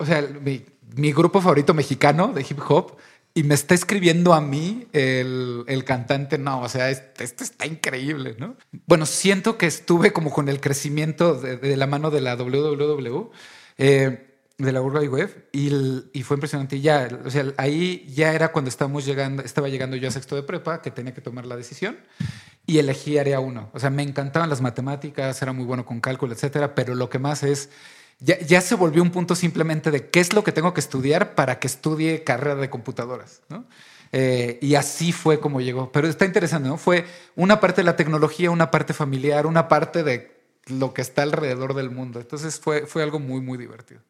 o 0.01 0.07
sea, 0.07 0.27
mi, 0.43 1.13
grupo 1.13 1.41
favorito 1.41 1.75
mexicano 1.75 2.33
de 2.33 2.41
hip 2.41 2.59
hop 2.67 2.97
y 3.35 3.43
me 3.43 3.55
está 3.55 3.75
escribiendo 3.75 4.33
a 4.33 4.41
mí 4.41 4.89
el, 4.93 5.85
cantante, 5.87 6.39
no, 6.39 6.63
o 6.63 6.69
sea, 6.69 6.91
esto, 6.91 7.23
está 7.23 7.67
increíble, 7.67 8.35
¿no? 8.39 8.57
Bueno, 8.87 9.05
siento 9.05 9.59
que 9.59 9.67
estuve 9.67 10.13
como 10.13 10.33
con 10.33 10.49
el 10.49 10.61
crecimiento 10.61 11.35
de, 11.35 11.77
la 11.77 11.87
mano 11.87 12.11
de 12.11 12.23
la 12.23 12.35
WWW. 12.35 13.31
De 14.61 14.73
la 14.73 14.83
World 14.83 15.09
Web 15.09 15.49
y, 15.53 16.23
fue 16.23 16.37
impresionante. 16.37 16.77
Y 16.77 16.83
ya, 16.83 17.09
o 17.25 17.31
sea, 17.31 17.47
ahí 17.57 18.07
ya 18.15 18.33
era 18.33 18.53
cuando 18.53 18.69
estábamos 18.69 19.05
llegando, 19.05 19.43
estaba 19.43 19.69
llegando 19.69 19.97
yo 19.97 20.09
a 20.09 20.11
sexto 20.11 20.37
de 20.37 20.43
prepa, 20.43 20.83
que 20.83 20.91
tenía 20.91 21.15
que 21.15 21.21
tomar 21.21 21.47
la 21.47 21.57
decisión 21.57 21.97
y 22.67 22.79
elegí 22.79 23.19
área 23.19 23.41
uno. 23.41 23.71
O 23.73 23.79
sea, 23.79 23.91
me 23.91 24.03
encantaban 24.03 24.51
las 24.51 24.61
matemáticas, 24.61 25.41
era 25.43 25.53
muy 25.53 25.65
bueno 25.65 25.85
con 25.85 26.01
cálculo, 26.01 26.35
etcétera, 26.35 26.75
pero 26.75 26.95
lo 26.95 27.09
que 27.09 27.19
más 27.19 27.43
es, 27.43 27.71
ya, 28.19 28.39
ya 28.41 28.61
se 28.61 28.75
volvió 28.75 29.03
un 29.03 29.11
punto 29.11 29.35
simplemente 29.35 29.91
de 29.91 30.11
qué 30.11 30.21
es 30.21 30.33
lo 30.33 30.45
que 30.45 30.53
tengo 30.53 30.75
que 30.75 30.81
estudiar 30.81 31.35
para 31.35 31.59
que 31.59 31.67
estudie 31.67 32.23
carrera 32.23 32.57
de 32.57 32.71
computadoras, 32.71 33.43
¿no? 33.49 33.67
Eh, 34.13 34.59
y 34.61 34.75
así 34.75 35.13
fue 35.13 35.39
como 35.41 35.61
llegó. 35.61 35.93
Pero 35.93 36.09
está 36.09 36.25
interesante, 36.25 36.69
¿no? 36.69 36.77
Fue 36.77 37.07
una 37.37 37.61
parte 37.61 37.81
de 37.81 37.85
la 37.85 37.97
tecnología, 37.97 38.51
una 38.51 38.71
parte 38.71 38.93
familiar, 38.93 39.47
una 39.47 39.69
parte 39.69 40.03
de 40.03 40.41
lo 40.67 40.93
que 40.93 41.03
está 41.03 41.23
alrededor 41.23 41.75
del 41.75 41.91
mundo. 41.91 42.21
Entonces 42.21 42.61
fue, 42.61 42.87
fue 42.87 43.03
algo 43.03 43.21
muy, 43.21 43.41
muy 43.41 43.57
divertido. 43.57 44.01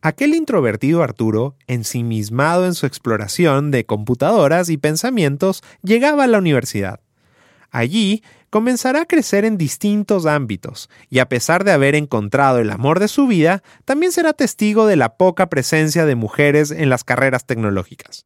Aquel 0.00 0.34
introvertido 0.34 1.02
Arturo, 1.02 1.56
ensimismado 1.66 2.66
en 2.66 2.74
su 2.74 2.86
exploración 2.86 3.72
de 3.72 3.84
computadoras 3.84 4.68
y 4.68 4.76
pensamientos, 4.76 5.62
llegaba 5.82 6.24
a 6.24 6.28
la 6.28 6.38
universidad. 6.38 7.00
Allí 7.70 8.22
comenzará 8.48 9.02
a 9.02 9.06
crecer 9.06 9.44
en 9.44 9.58
distintos 9.58 10.24
ámbitos, 10.24 10.88
y 11.10 11.18
a 11.18 11.28
pesar 11.28 11.64
de 11.64 11.72
haber 11.72 11.96
encontrado 11.96 12.60
el 12.60 12.70
amor 12.70 13.00
de 13.00 13.08
su 13.08 13.26
vida, 13.26 13.64
también 13.84 14.12
será 14.12 14.32
testigo 14.32 14.86
de 14.86 14.96
la 14.96 15.16
poca 15.16 15.50
presencia 15.50 16.06
de 16.06 16.14
mujeres 16.14 16.70
en 16.70 16.90
las 16.90 17.02
carreras 17.02 17.44
tecnológicas. 17.44 18.24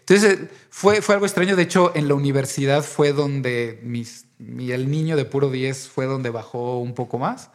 Entonces 0.00 0.38
fue, 0.70 1.02
fue 1.02 1.14
algo 1.14 1.26
extraño, 1.26 1.54
de 1.54 1.62
hecho 1.62 1.92
en 1.94 2.08
la 2.08 2.14
universidad 2.14 2.82
fue 2.82 3.12
donde 3.12 3.78
mis, 3.82 4.26
el 4.38 4.90
niño 4.90 5.16
de 5.16 5.24
puro 5.26 5.50
10 5.50 5.88
fue 5.88 6.06
donde 6.06 6.30
bajó 6.30 6.78
un 6.78 6.94
poco 6.94 7.18
más 7.18 7.50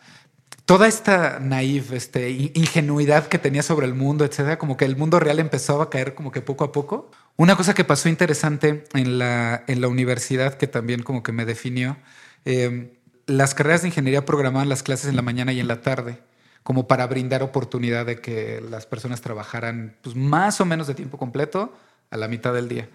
toda 0.70 0.88
esta 0.88 1.40
naive 1.40 1.98
este, 1.98 2.30
ingenuidad 2.30 3.26
que 3.26 3.40
tenía 3.40 3.64
sobre 3.64 3.88
el 3.88 3.96
mundo, 3.96 4.24
etcétera, 4.24 4.60
como 4.60 4.78
que 4.78 4.86
el 4.86 4.96
mundo 4.96 5.20
real 5.20 5.40
empezaba 5.40 5.86
a 5.86 5.90
caer 5.90 6.14
como 6.14 6.32
que 6.32 6.42
poco 6.42 6.64
a 6.64 6.72
poco. 6.72 7.10
Una 7.38 7.56
cosa 7.56 7.74
que 7.74 7.84
pasó 7.84 8.08
interesante 8.08 8.84
en 8.94 9.18
la, 9.18 9.64
en 9.66 9.82
la 9.82 9.88
universidad 9.88 10.60
que 10.60 10.68
también 10.68 11.02
como 11.02 11.24
que 11.24 11.32
me 11.32 11.46
definió, 11.46 11.98
em, 12.46 12.92
las 13.26 13.56
carreras 13.56 13.82
de 13.82 13.88
ingeniería 13.88 14.26
programaban 14.26 14.70
las 14.70 14.84
clases 14.84 15.10
en 15.10 15.16
la 15.16 15.24
mañana 15.24 15.54
y 15.54 15.60
en 15.60 15.68
la 15.68 15.82
tarde, 15.82 16.20
como 16.62 16.88
para 16.88 17.08
brindar 17.08 17.42
oportunidad 17.42 18.06
de 18.06 18.22
que 18.22 18.62
las 18.62 18.86
personas 18.86 19.22
trabajaran 19.22 19.96
pues, 20.04 20.16
más 20.16 20.62
o 20.62 20.66
menos 20.66 20.86
de 20.86 20.94
tiempo 20.94 21.18
completo 21.18 21.74
a 22.12 22.18
la 22.18 22.28
mitad 22.28 22.54
del 22.54 22.70
día. 22.70 22.88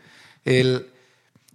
El, 0.45 0.93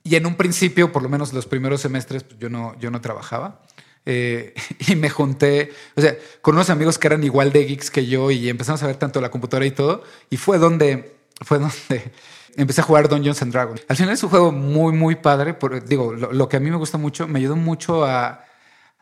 y 0.03 0.15
en 0.17 0.25
un 0.25 0.35
principio, 0.35 0.91
por 0.91 1.01
lo 1.01 1.07
menos 1.07 1.31
los 1.31 1.45
primeros 1.45 1.79
semestres, 1.79 2.25
pues, 2.25 2.37
yo, 2.39 2.49
no, 2.49 2.77
yo 2.77 2.91
no 2.91 2.99
trabajaba. 2.99 3.61
Eh, 4.05 4.53
y 4.87 4.95
me 4.95 5.09
junté, 5.09 5.71
o 5.95 6.01
sea, 6.01 6.15
con 6.41 6.55
unos 6.55 6.69
amigos 6.69 6.97
que 6.97 7.07
eran 7.07 7.23
igual 7.23 7.51
de 7.51 7.65
geeks 7.65 7.91
que 7.91 8.05
yo 8.05 8.31
y 8.31 8.49
empezamos 8.49 8.81
a 8.83 8.87
ver 8.87 8.95
tanto 8.95 9.21
la 9.21 9.31
computadora 9.31 9.65
y 9.65 9.71
todo. 9.71 10.03
Y 10.29 10.37
fue 10.37 10.57
donde, 10.57 11.15
fue 11.41 11.59
donde 11.59 12.11
empecé 12.55 12.81
a 12.81 12.83
jugar 12.83 13.09
Dungeons 13.09 13.41
and 13.41 13.53
Dragons. 13.53 13.81
Al 13.87 13.95
final 13.95 14.13
es 14.13 14.23
un 14.23 14.29
juego 14.29 14.51
muy, 14.51 14.93
muy 14.93 15.15
padre. 15.15 15.55
digo, 15.85 16.13
lo, 16.13 16.49
que 16.49 16.57
a 16.57 16.59
mí 16.59 16.69
me 16.69 16.77
gusta 16.77 16.97
mucho, 16.97 17.27
me 17.27 17.39
ayudó 17.39 17.55
mucho 17.55 18.05
a, 18.05 18.45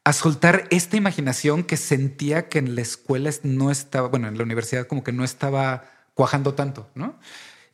a 0.04 0.14
soltar 0.14 0.68
esta 0.70 0.98
imaginación 0.98 1.64
que 1.64 1.78
sentía 1.78 2.50
que 2.50 2.60
en 2.60 2.76
la 2.76 2.82
escuela 2.82 3.30
no 3.44 3.72
estaba, 3.72 4.08
bueno, 4.08 4.28
en 4.28 4.38
la 4.38 4.44
universidad 4.44 4.88
como 4.88 5.04
que 5.04 5.12
no 5.12 5.24
estaba 5.24 5.86
cuajando 6.14 6.54
tanto, 6.54 6.90
¿no? 6.96 7.20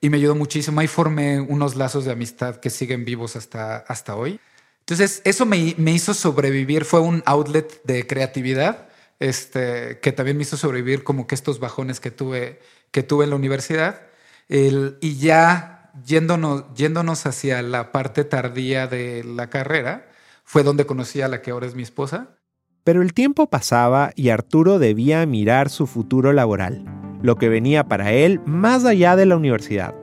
Y 0.02 0.10
me 0.10 0.18
ayudó 0.18 0.36
muchísimo. 0.36 0.82
Ahí 0.82 0.88
formé 0.88 1.40
unos 1.40 1.76
lazos 1.76 2.04
de 2.04 2.12
amistad 2.12 2.58
que 2.58 2.70
siguen 2.70 3.06
vivos 3.06 3.38
hasta, 3.38 3.78
hasta 3.78 4.16
hoy. 4.18 4.40
Entonces, 4.84 5.22
eso 5.24 5.46
me, 5.46 5.76
hizo 5.92 6.14
sobrevivir, 6.14 6.84
fue 6.84 7.00
un 7.00 7.24
outlet 7.26 7.82
de 7.86 8.06
creatividad, 8.06 8.90
este, 9.20 10.00
que 10.02 10.12
también 10.12 10.36
me 10.36 10.44
hizo 10.44 10.58
sobrevivir 10.58 11.06
como 11.06 11.26
que 11.26 11.36
estos 11.36 11.60
bajones 11.60 12.02
que 12.02 12.12
tuve, 12.12 12.60
que 12.92 13.02
tuve 13.02 13.24
en 13.24 13.30
la 13.30 13.38
universidad. 13.38 14.02
y 14.50 15.18
ya 15.18 15.92
yéndonos, 16.06 16.66
yéndonos 16.76 17.26
hacia 17.26 17.62
la 17.62 17.92
parte 17.92 18.26
tardía 18.26 18.88
de 18.88 19.24
la 19.24 19.50
carrera, 19.50 20.10
fue 20.44 20.64
donde 20.64 20.86
conocí 20.86 21.22
a 21.22 21.30
la 21.30 21.42
que 21.42 21.52
ahora 21.52 21.68
es 21.68 21.76
mi 21.76 21.84
esposa. 21.84 22.36
Pero 22.84 23.02
el 23.02 23.14
tiempo 23.14 23.50
pasaba 23.50 24.12
y 24.16 24.30
Arturo 24.30 24.80
debía 24.80 25.26
mirar 25.26 25.70
su 25.70 25.88
futuro 25.88 26.34
laboral, 26.34 26.84
lo 27.22 27.38
que 27.38 27.48
venía 27.48 27.86
para 27.86 28.12
él 28.12 28.42
más 28.46 28.84
allá 28.84 29.16
de 29.16 29.26
la 29.26 29.38
universidad. 29.38 29.96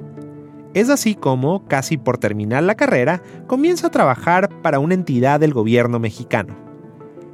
Es 0.72 0.88
así 0.88 1.16
como, 1.16 1.66
casi 1.66 1.96
por 1.96 2.18
terminar 2.18 2.62
la 2.62 2.76
carrera, 2.76 3.22
comienza 3.48 3.88
a 3.88 3.90
trabajar 3.90 4.48
para 4.62 4.78
una 4.78 4.94
entidad 4.94 5.40
del 5.40 5.52
gobierno 5.52 5.98
mexicano. 5.98 6.56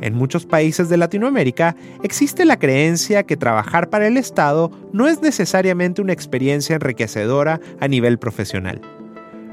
En 0.00 0.14
muchos 0.14 0.46
países 0.46 0.88
de 0.88 0.96
Latinoamérica 0.96 1.76
existe 2.02 2.44
la 2.44 2.58
creencia 2.58 3.24
que 3.24 3.36
trabajar 3.36 3.90
para 3.90 4.06
el 4.06 4.16
Estado 4.16 4.70
no 4.92 5.06
es 5.06 5.20
necesariamente 5.22 6.02
una 6.02 6.12
experiencia 6.12 6.76
enriquecedora 6.76 7.60
a 7.80 7.88
nivel 7.88 8.18
profesional. 8.18 8.80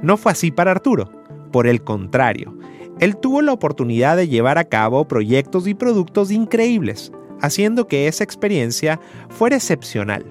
No 0.01 0.17
fue 0.17 0.33
así 0.33 0.51
para 0.51 0.71
Arturo, 0.71 1.09
por 1.51 1.67
el 1.67 1.83
contrario, 1.83 2.57
él 2.99 3.17
tuvo 3.17 3.41
la 3.41 3.53
oportunidad 3.53 4.17
de 4.17 4.27
llevar 4.27 4.57
a 4.57 4.65
cabo 4.65 5.07
proyectos 5.07 5.67
y 5.67 5.73
productos 5.73 6.31
increíbles, 6.31 7.11
haciendo 7.41 7.87
que 7.87 8.07
esa 8.07 8.23
experiencia 8.23 8.99
fuera 9.29 9.55
excepcional 9.55 10.25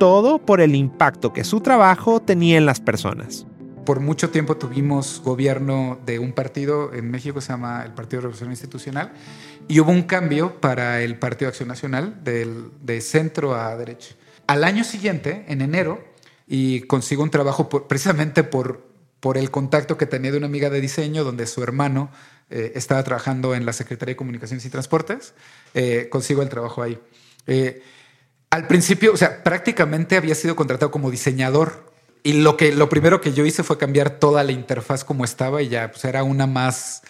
todo 0.00 0.38
por 0.38 0.62
el 0.62 0.74
impacto 0.74 1.34
que 1.34 1.44
su 1.44 1.60
trabajo 1.60 2.20
tenía 2.20 2.56
en 2.56 2.64
las 2.64 2.80
personas. 2.80 3.46
Por 3.84 4.00
mucho 4.00 4.30
tiempo 4.30 4.56
tuvimos 4.56 5.20
gobierno 5.22 6.00
de 6.06 6.18
un 6.18 6.32
partido 6.32 6.94
en 6.94 7.10
México, 7.10 7.42
se 7.42 7.52
llama 7.52 7.82
el 7.84 7.92
Partido 7.92 8.20
de 8.20 8.22
Revolución 8.22 8.50
Institucional, 8.50 9.12
y 9.68 9.78
hubo 9.78 9.92
un 9.92 10.04
cambio 10.04 10.58
para 10.58 11.02
el 11.02 11.18
Partido 11.18 11.50
Acción 11.50 11.68
Nacional 11.68 12.24
de 12.24 13.00
centro 13.02 13.54
a 13.54 13.76
derecha. 13.76 14.14
Al 14.46 14.64
año 14.64 14.84
siguiente, 14.84 15.44
en 15.48 15.60
enero, 15.60 16.02
y 16.48 16.80
consigo 16.82 17.22
un 17.22 17.30
trabajo 17.30 17.68
precisamente 17.68 18.42
por, 18.42 18.86
por 19.20 19.36
el 19.36 19.50
contacto 19.50 19.98
que 19.98 20.06
tenía 20.06 20.32
de 20.32 20.38
una 20.38 20.46
amiga 20.46 20.70
de 20.70 20.80
diseño, 20.80 21.24
donde 21.24 21.46
su 21.46 21.62
hermano 21.62 22.10
eh, 22.48 22.72
estaba 22.74 23.04
trabajando 23.04 23.54
en 23.54 23.66
la 23.66 23.74
Secretaría 23.74 24.12
de 24.14 24.16
Comunicaciones 24.16 24.64
y 24.64 24.70
Transportes, 24.70 25.34
eh, 25.74 26.08
consigo 26.10 26.40
el 26.40 26.48
trabajo 26.48 26.82
ahí. 26.82 26.98
Eh, 27.46 27.82
al 28.50 28.66
principio, 28.66 29.12
o 29.12 29.16
sea, 29.16 29.44
prácticamente 29.44 30.16
había 30.16 30.34
sido 30.34 30.56
contratado 30.56 30.90
como 30.90 31.10
diseñador. 31.10 31.88
Y 32.22 32.34
lo 32.34 32.56
que 32.56 32.72
lo 32.72 32.88
primero 32.88 33.20
que 33.20 33.32
yo 33.32 33.46
hice 33.46 33.62
fue 33.62 33.78
cambiar 33.78 34.10
toda 34.10 34.44
la 34.44 34.52
interfaz 34.52 35.04
como 35.04 35.24
estaba 35.24 35.62
y 35.62 35.68
ya 35.68 35.90
pues 35.90 36.04
era 36.04 36.22
una 36.22 36.46
más, 36.46 37.02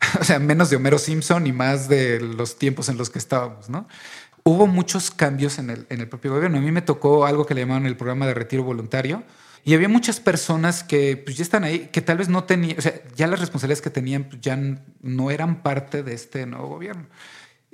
o 0.20 0.24
sea, 0.24 0.38
menos 0.38 0.68
de 0.68 0.76
Homero 0.76 0.98
Simpson 0.98 1.46
y 1.46 1.52
más 1.52 1.88
de 1.88 2.20
los 2.20 2.58
tiempos 2.58 2.88
en 2.88 2.98
los 2.98 3.08
que 3.08 3.18
estábamos, 3.18 3.70
¿no? 3.70 3.88
Hubo 4.44 4.66
muchos 4.66 5.12
cambios 5.12 5.58
en 5.58 5.70
el, 5.70 5.86
en 5.88 6.00
el 6.00 6.08
propio 6.08 6.34
gobierno. 6.34 6.58
A 6.58 6.60
mí 6.60 6.72
me 6.72 6.82
tocó 6.82 7.26
algo 7.26 7.46
que 7.46 7.54
le 7.54 7.60
llamaban 7.60 7.86
el 7.86 7.96
programa 7.96 8.26
de 8.26 8.34
retiro 8.34 8.64
voluntario 8.64 9.22
Y 9.64 9.74
había 9.74 9.88
muchas 9.88 10.18
personas 10.18 10.82
que 10.82 11.16
pues, 11.16 11.36
ya 11.36 11.44
están 11.44 11.62
ahí, 11.62 11.90
que 11.92 12.02
tal 12.02 12.18
vez 12.18 12.28
no 12.28 12.42
tenían, 12.42 12.76
o 12.76 12.82
sea, 12.82 12.92
ya 13.14 13.28
las 13.28 13.38
responsabilidades 13.38 13.82
que 13.82 13.90
tenían 13.90 14.24
pues, 14.24 14.40
ya 14.42 14.58
no 15.00 15.30
eran 15.30 15.62
parte 15.62 16.02
de 16.02 16.14
este 16.14 16.44
nuevo 16.44 16.66
gobierno. 16.66 17.06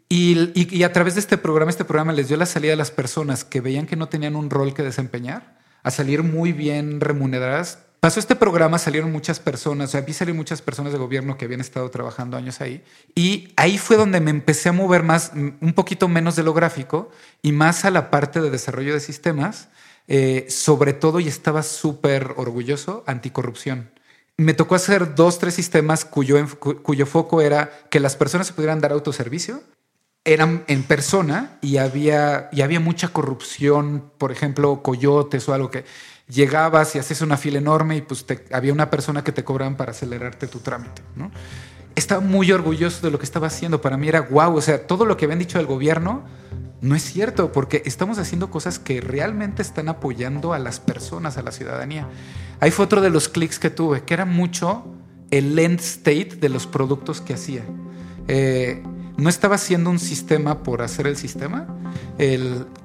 Y, 0.08 0.52
y, 0.54 0.82
a 0.84 0.92
través 0.92 1.14
de 1.14 1.20
este 1.20 1.36
programa, 1.36 1.70
este 1.70 1.84
programa 1.84 2.12
les 2.12 2.28
dio 2.28 2.36
la 2.36 2.46
salida 2.46 2.72
a 2.72 2.76
las 2.76 2.90
personas 2.90 3.44
que 3.44 3.60
veían 3.60 3.86
que 3.86 3.96
no 3.96 4.08
tenían 4.08 4.36
un 4.36 4.48
rol 4.48 4.72
que 4.72 4.82
desempeñar, 4.82 5.58
a 5.82 5.90
salir 5.90 6.22
muy 6.22 6.52
bien 6.52 7.00
remuneradas. 7.00 7.80
Pasó 8.00 8.18
este 8.18 8.34
programa, 8.34 8.78
salieron 8.78 9.12
muchas 9.12 9.38
personas, 9.38 9.90
o 9.90 9.92
sea, 9.92 10.00
vi 10.00 10.14
salir 10.14 10.34
muchas 10.34 10.62
personas 10.62 10.92
de 10.92 10.98
gobierno 10.98 11.36
que 11.36 11.44
habían 11.44 11.60
estado 11.60 11.90
trabajando 11.90 12.36
años 12.36 12.60
ahí. 12.60 12.82
Y 13.14 13.52
ahí 13.56 13.76
fue 13.76 13.96
donde 13.96 14.20
me 14.20 14.30
empecé 14.30 14.70
a 14.70 14.72
mover 14.72 15.02
más, 15.02 15.32
un 15.34 15.72
poquito 15.74 16.08
menos 16.08 16.36
de 16.36 16.42
lo 16.42 16.54
gráfico 16.54 17.10
y 17.42 17.52
más 17.52 17.84
a 17.84 17.90
la 17.90 18.10
parte 18.10 18.40
de 18.40 18.50
desarrollo 18.50 18.94
de 18.94 19.00
sistemas 19.00 19.68
eh, 20.10 20.46
sobre 20.48 20.94
todo, 20.94 21.20
y 21.20 21.28
estaba 21.28 21.62
súper 21.62 22.32
orgulloso, 22.36 23.04
anticorrupción. 23.06 23.90
Me 24.38 24.54
tocó 24.54 24.74
hacer 24.74 25.14
dos, 25.14 25.38
tres 25.38 25.52
sistemas 25.52 26.06
cuyo, 26.06 26.38
cuyo 26.58 27.04
foco 27.04 27.42
era 27.42 27.70
que 27.90 28.00
las 28.00 28.16
personas 28.16 28.46
se 28.46 28.54
pudieran 28.54 28.80
dar 28.80 28.92
autoservicio, 28.92 29.62
eran 30.24 30.64
en 30.68 30.82
persona 30.82 31.58
y 31.62 31.78
había, 31.78 32.48
y 32.52 32.62
había 32.62 32.80
mucha 32.80 33.08
corrupción, 33.08 34.10
por 34.18 34.32
ejemplo, 34.32 34.82
coyotes 34.82 35.48
o 35.48 35.54
algo 35.54 35.70
que 35.70 35.84
llegabas 36.28 36.94
y 36.94 36.98
hacías 36.98 37.22
una 37.22 37.36
fila 37.36 37.58
enorme 37.58 37.96
y 37.96 38.02
pues 38.02 38.24
había 38.52 38.72
una 38.72 38.90
persona 38.90 39.24
que 39.24 39.32
te 39.32 39.44
cobraban 39.44 39.76
para 39.76 39.92
acelerarte 39.92 40.46
tu 40.46 40.58
trámite. 40.58 41.02
¿no? 41.16 41.30
Estaba 41.94 42.20
muy 42.20 42.52
orgulloso 42.52 43.06
de 43.06 43.10
lo 43.10 43.18
que 43.18 43.24
estaba 43.24 43.46
haciendo. 43.46 43.80
Para 43.80 43.96
mí 43.96 44.08
era 44.08 44.20
guau, 44.20 44.56
o 44.56 44.60
sea, 44.60 44.86
todo 44.86 45.06
lo 45.06 45.16
que 45.16 45.24
habían 45.24 45.38
dicho 45.38 45.58
del 45.58 45.66
gobierno 45.66 46.24
no 46.80 46.94
es 46.94 47.02
cierto, 47.02 47.50
porque 47.50 47.82
estamos 47.86 48.18
haciendo 48.18 48.50
cosas 48.50 48.78
que 48.78 49.00
realmente 49.00 49.62
están 49.62 49.88
apoyando 49.88 50.52
a 50.52 50.58
las 50.60 50.78
personas, 50.78 51.36
a 51.36 51.42
la 51.42 51.50
ciudadanía. 51.50 52.06
Ahí 52.60 52.70
fue 52.70 52.84
otro 52.84 53.00
de 53.00 53.10
los 53.10 53.28
clics 53.28 53.58
que 53.58 53.70
tuve, 53.70 54.04
que 54.04 54.14
era 54.14 54.24
mucho 54.24 54.84
el 55.30 55.58
end 55.58 55.80
state 55.80 56.36
de 56.40 56.48
los 56.48 56.66
productos 56.66 57.20
que 57.20 57.34
hacía. 57.34 57.64
Eh, 58.28 58.82
no 59.18 59.28
estaba 59.28 59.56
haciendo 59.56 59.90
un 59.90 59.98
sistema 59.98 60.62
por 60.62 60.80
hacer 60.80 61.06
el 61.06 61.16
sistema, 61.16 61.66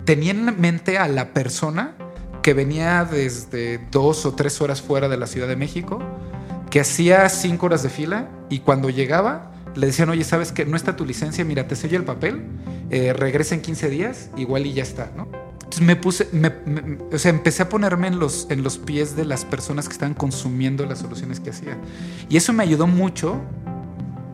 tenía 0.03 0.31
en 0.31 0.59
mente 0.59 0.97
a 0.97 1.07
la 1.07 1.33
persona 1.33 1.95
que 2.41 2.53
venía 2.53 3.05
desde 3.05 3.79
dos 3.91 4.25
o 4.25 4.33
tres 4.33 4.59
horas 4.59 4.81
fuera 4.81 5.07
de 5.07 5.17
la 5.17 5.27
Ciudad 5.27 5.47
de 5.47 5.55
México, 5.55 5.99
que 6.69 6.79
hacía 6.79 7.29
cinco 7.29 7.67
horas 7.67 7.83
de 7.83 7.89
fila 7.89 8.29
y 8.49 8.59
cuando 8.59 8.89
llegaba 8.89 9.51
le 9.75 9.87
decían, 9.87 10.09
oye, 10.09 10.23
¿sabes 10.23 10.51
que 10.51 10.65
no 10.65 10.75
está 10.75 10.95
tu 10.95 11.05
licencia? 11.05 11.45
Mira, 11.45 11.67
te 11.67 11.75
sello 11.75 11.97
el 11.97 12.03
papel, 12.03 12.43
eh, 12.89 13.13
regresa 13.13 13.55
en 13.55 13.61
15 13.61 13.89
días, 13.89 14.29
igual 14.37 14.65
y 14.65 14.73
ya 14.73 14.83
está, 14.83 15.11
¿no? 15.15 15.27
Entonces 15.53 15.81
me 15.81 15.95
puse, 15.95 16.27
o 17.11 17.17
sea, 17.17 17.31
empecé 17.31 17.63
a 17.63 17.69
ponerme 17.69 18.07
en 18.07 18.19
los, 18.19 18.45
en 18.51 18.61
los 18.61 18.77
pies 18.77 19.15
de 19.15 19.25
las 19.25 19.45
personas 19.45 19.87
que 19.87 19.93
estaban 19.93 20.13
consumiendo 20.13 20.85
las 20.85 20.99
soluciones 20.99 21.39
que 21.39 21.49
hacía. 21.49 21.77
Y 22.29 22.37
eso 22.37 22.53
me 22.53 22.61
ayudó 22.61 22.85
mucho 22.85 23.41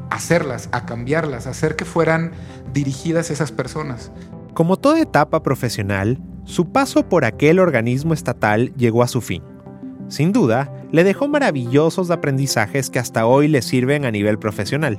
hacerlas, 0.09 0.69
a 0.71 0.85
cambiarlas, 0.85 1.47
a 1.47 1.51
hacer 1.51 1.75
que 1.75 1.85
fueran 1.85 2.31
dirigidas 2.73 3.31
esas 3.31 3.51
personas. 3.51 4.11
Como 4.53 4.77
toda 4.77 4.99
etapa 4.99 5.43
profesional, 5.43 6.19
su 6.43 6.71
paso 6.71 7.07
por 7.07 7.25
aquel 7.25 7.59
organismo 7.59 8.13
estatal 8.13 8.73
llegó 8.75 9.03
a 9.03 9.07
su 9.07 9.21
fin. 9.21 9.43
Sin 10.07 10.31
duda, 10.31 10.73
le 10.91 11.03
dejó 11.03 11.27
maravillosos 11.27 12.09
aprendizajes 12.09 12.89
que 12.89 12.99
hasta 12.99 13.25
hoy 13.27 13.47
le 13.47 13.61
sirven 13.61 14.05
a 14.05 14.11
nivel 14.11 14.39
profesional. 14.39 14.97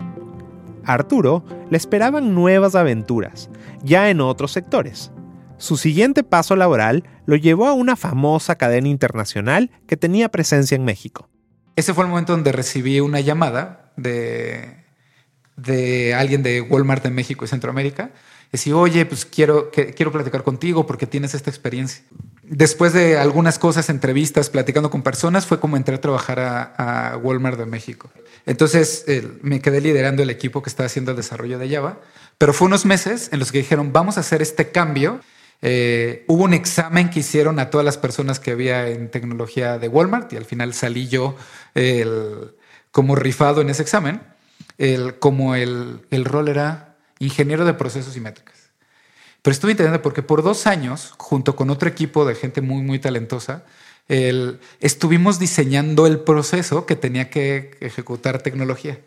A 0.84 0.94
Arturo 0.94 1.44
le 1.68 1.76
esperaban 1.76 2.34
nuevas 2.34 2.74
aventuras, 2.74 3.50
ya 3.82 4.08
en 4.08 4.20
otros 4.20 4.52
sectores. 4.52 5.10
Su 5.58 5.76
siguiente 5.76 6.22
paso 6.22 6.56
laboral 6.56 7.04
lo 7.26 7.36
llevó 7.36 7.66
a 7.66 7.74
una 7.74 7.96
famosa 7.96 8.54
cadena 8.54 8.88
internacional 8.88 9.70
que 9.86 9.96
tenía 9.96 10.30
presencia 10.30 10.74
en 10.74 10.84
México. 10.84 11.28
Ese 11.76 11.92
fue 11.92 12.04
el 12.04 12.10
momento 12.10 12.32
donde 12.32 12.52
recibí 12.52 13.00
una 13.00 13.20
llamada 13.20 13.92
de, 13.96 14.79
de 15.62 16.14
alguien 16.14 16.42
de 16.42 16.60
Walmart 16.60 17.04
en 17.06 17.14
México 17.14 17.44
y 17.44 17.48
Centroamérica. 17.48 18.10
Decía, 18.52 18.76
oye, 18.76 19.06
pues 19.06 19.24
quiero, 19.24 19.70
quiero 19.70 20.10
platicar 20.10 20.42
contigo 20.42 20.86
porque 20.86 21.06
tienes 21.06 21.34
esta 21.34 21.50
experiencia 21.50 22.02
después 22.50 22.92
de 22.92 23.16
algunas 23.16 23.58
cosas, 23.58 23.88
entrevistas, 23.88 24.50
platicando 24.50 24.90
con 24.90 25.02
personas, 25.02 25.46
fue 25.46 25.60
como 25.60 25.76
entré 25.76 25.94
a 25.94 26.00
trabajar 26.00 26.40
a, 26.40 27.16
Walmart 27.22 27.58
de 27.58 27.64
México. 27.64 28.10
Entonces 28.44 29.04
me 29.40 29.60
quedé 29.60 29.80
liderando 29.80 30.22
el 30.22 30.30
equipo 30.30 30.60
que 30.62 30.68
estaba 30.68 30.86
haciendo 30.86 31.12
el 31.12 31.16
desarrollo 31.16 31.58
de 31.58 31.70
Java, 31.70 32.00
pero 32.38 32.52
fue 32.52 32.66
unos 32.66 32.84
meses 32.84 33.30
en 33.32 33.38
los 33.38 33.52
que 33.52 33.58
dijeron, 33.58 33.92
vamos 33.92 34.16
a 34.16 34.20
hacer 34.20 34.42
este 34.42 34.70
cambio. 34.70 35.20
Eh, 35.62 36.24
hubo 36.26 36.44
un 36.44 36.54
examen 36.54 37.10
que 37.10 37.20
hicieron 37.20 37.58
a 37.58 37.70
todas 37.70 37.84
las 37.84 37.98
personas 37.98 38.40
que 38.40 38.50
había 38.50 38.88
en 38.88 39.10
tecnología 39.10 39.78
de 39.78 39.88
Walmart 39.88 40.32
y 40.32 40.36
al 40.36 40.44
final 40.44 40.74
salí 40.74 41.06
yo 41.06 41.36
como 42.90 43.14
rifado 43.14 43.60
en 43.60 43.70
ese 43.70 43.82
examen, 43.82 44.22
como 45.18 45.54
el, 45.54 46.00
el 46.10 46.24
rol 46.24 46.48
era 46.48 46.96
ingeniero 47.18 47.64
de 47.64 47.74
procesos 47.74 48.16
y 48.16 48.20
métricas. 48.20 48.70
Pero 49.42 49.52
estuve 49.52 49.72
interesante 49.72 50.02
porque 50.02 50.22
por 50.22 50.42
dos 50.42 50.66
años, 50.66 51.14
junto 51.18 51.56
con 51.56 51.70
otro 51.70 51.88
equipo 51.88 52.24
de 52.24 52.34
gente 52.34 52.60
muy, 52.60 52.82
muy 52.82 52.98
talentosa, 52.98 53.64
estuvimos 54.80 55.38
diseñando 55.38 56.06
el 56.06 56.20
proceso 56.20 56.84
que 56.84 56.96
tenía 56.96 57.30
que 57.30 57.76
ejecutar 57.80 58.42
tecnología. 58.42 58.98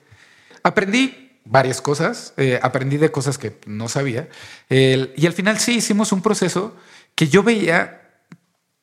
Aprendí 0.64 1.40
varias 1.44 1.82
cosas, 1.82 2.34
eh, 2.38 2.58
aprendí 2.64 2.98
de 2.98 3.12
cosas 3.12 3.38
que 3.38 3.60
no 3.66 3.90
sabía, 3.90 4.30
y 4.70 5.26
al 5.26 5.34
final 5.34 5.60
sí 5.60 5.76
hicimos 5.76 6.14
un 6.14 6.22
proceso 6.22 6.76
que 7.16 7.28
yo 7.28 7.44
veía 7.44 8.02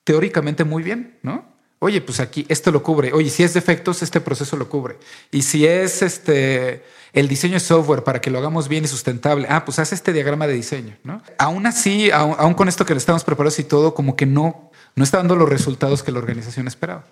teóricamente 0.05 0.65
muy 0.65 0.83
bien, 0.83 1.19
¿no? 1.23 1.49
Oye, 1.81 2.01
pues 2.03 2.21
aquí 2.21 2.47
esto 2.49 2.71
lo 2.71 2.83
cubre. 2.83 3.13
Oye, 3.13 3.31
si 3.31 3.43
es 3.43 3.55
defectos, 3.55 4.03
este 4.03 4.21
proceso 4.21 4.57
lo 4.57 4.69
cubre. 4.69 4.99
Y 5.33 5.43
si 5.43 5.67
es 5.67 6.03
este 6.03 6.85
el 7.13 7.29
diseño 7.29 7.55
de 7.55 7.61
software 7.61 8.05
para 8.05 8.21
que 8.21 8.31
lo 8.31 8.39
hagamos 8.39 8.69
bien 8.69 8.85
y 8.85 8.89
sustentable. 8.89 9.47
Ah, 9.49 9.65
pues 9.65 9.79
haz 9.79 9.93
este 9.93 10.13
diagrama 10.13 10.47
de 10.47 10.55
diseño, 10.55 10.97
¿no? 11.03 11.23
Aún 11.39 11.67
así, 11.67 12.11
aún, 12.11 12.55
con 12.55 12.69
esto 12.69 12.85
que 12.85 12.95
le 12.95 12.99
estamos 12.99 13.25
preparados 13.25 13.59
y 13.59 13.65
todo, 13.65 13.95
como 13.95 14.15
que 14.15 14.27
no, 14.27 14.71
no 14.95 15.05
está 15.05 15.19
dando 15.19 15.37
los 15.37 15.49
resultados 15.49 16.03
que 16.03 16.13
la 16.13 16.19
organización 16.19 16.69
esperaba. 16.69 17.05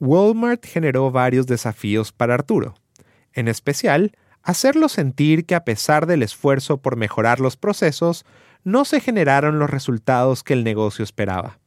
Walmart 0.00 0.64
generó 0.64 1.10
varios 1.10 1.46
desafíos 1.46 2.12
para 2.12 2.34
Arturo. 2.34 2.74
En 3.32 3.48
especial, 3.48 4.12
hacerlo 4.42 4.88
sentir 4.88 5.46
que 5.46 5.54
a 5.54 5.64
pesar 5.64 6.06
del 6.06 6.22
esfuerzo 6.22 6.78
por 6.78 6.96
mejorar 6.96 7.40
los 7.40 7.56
procesos, 7.56 8.24
no 8.64 8.84
se 8.84 9.00
generaron 9.00 9.58
los 9.58 9.70
resultados 9.70 10.42
que 10.42 10.54
el 10.54 10.64
negocio 10.64 11.04
esperaba. 11.04 11.58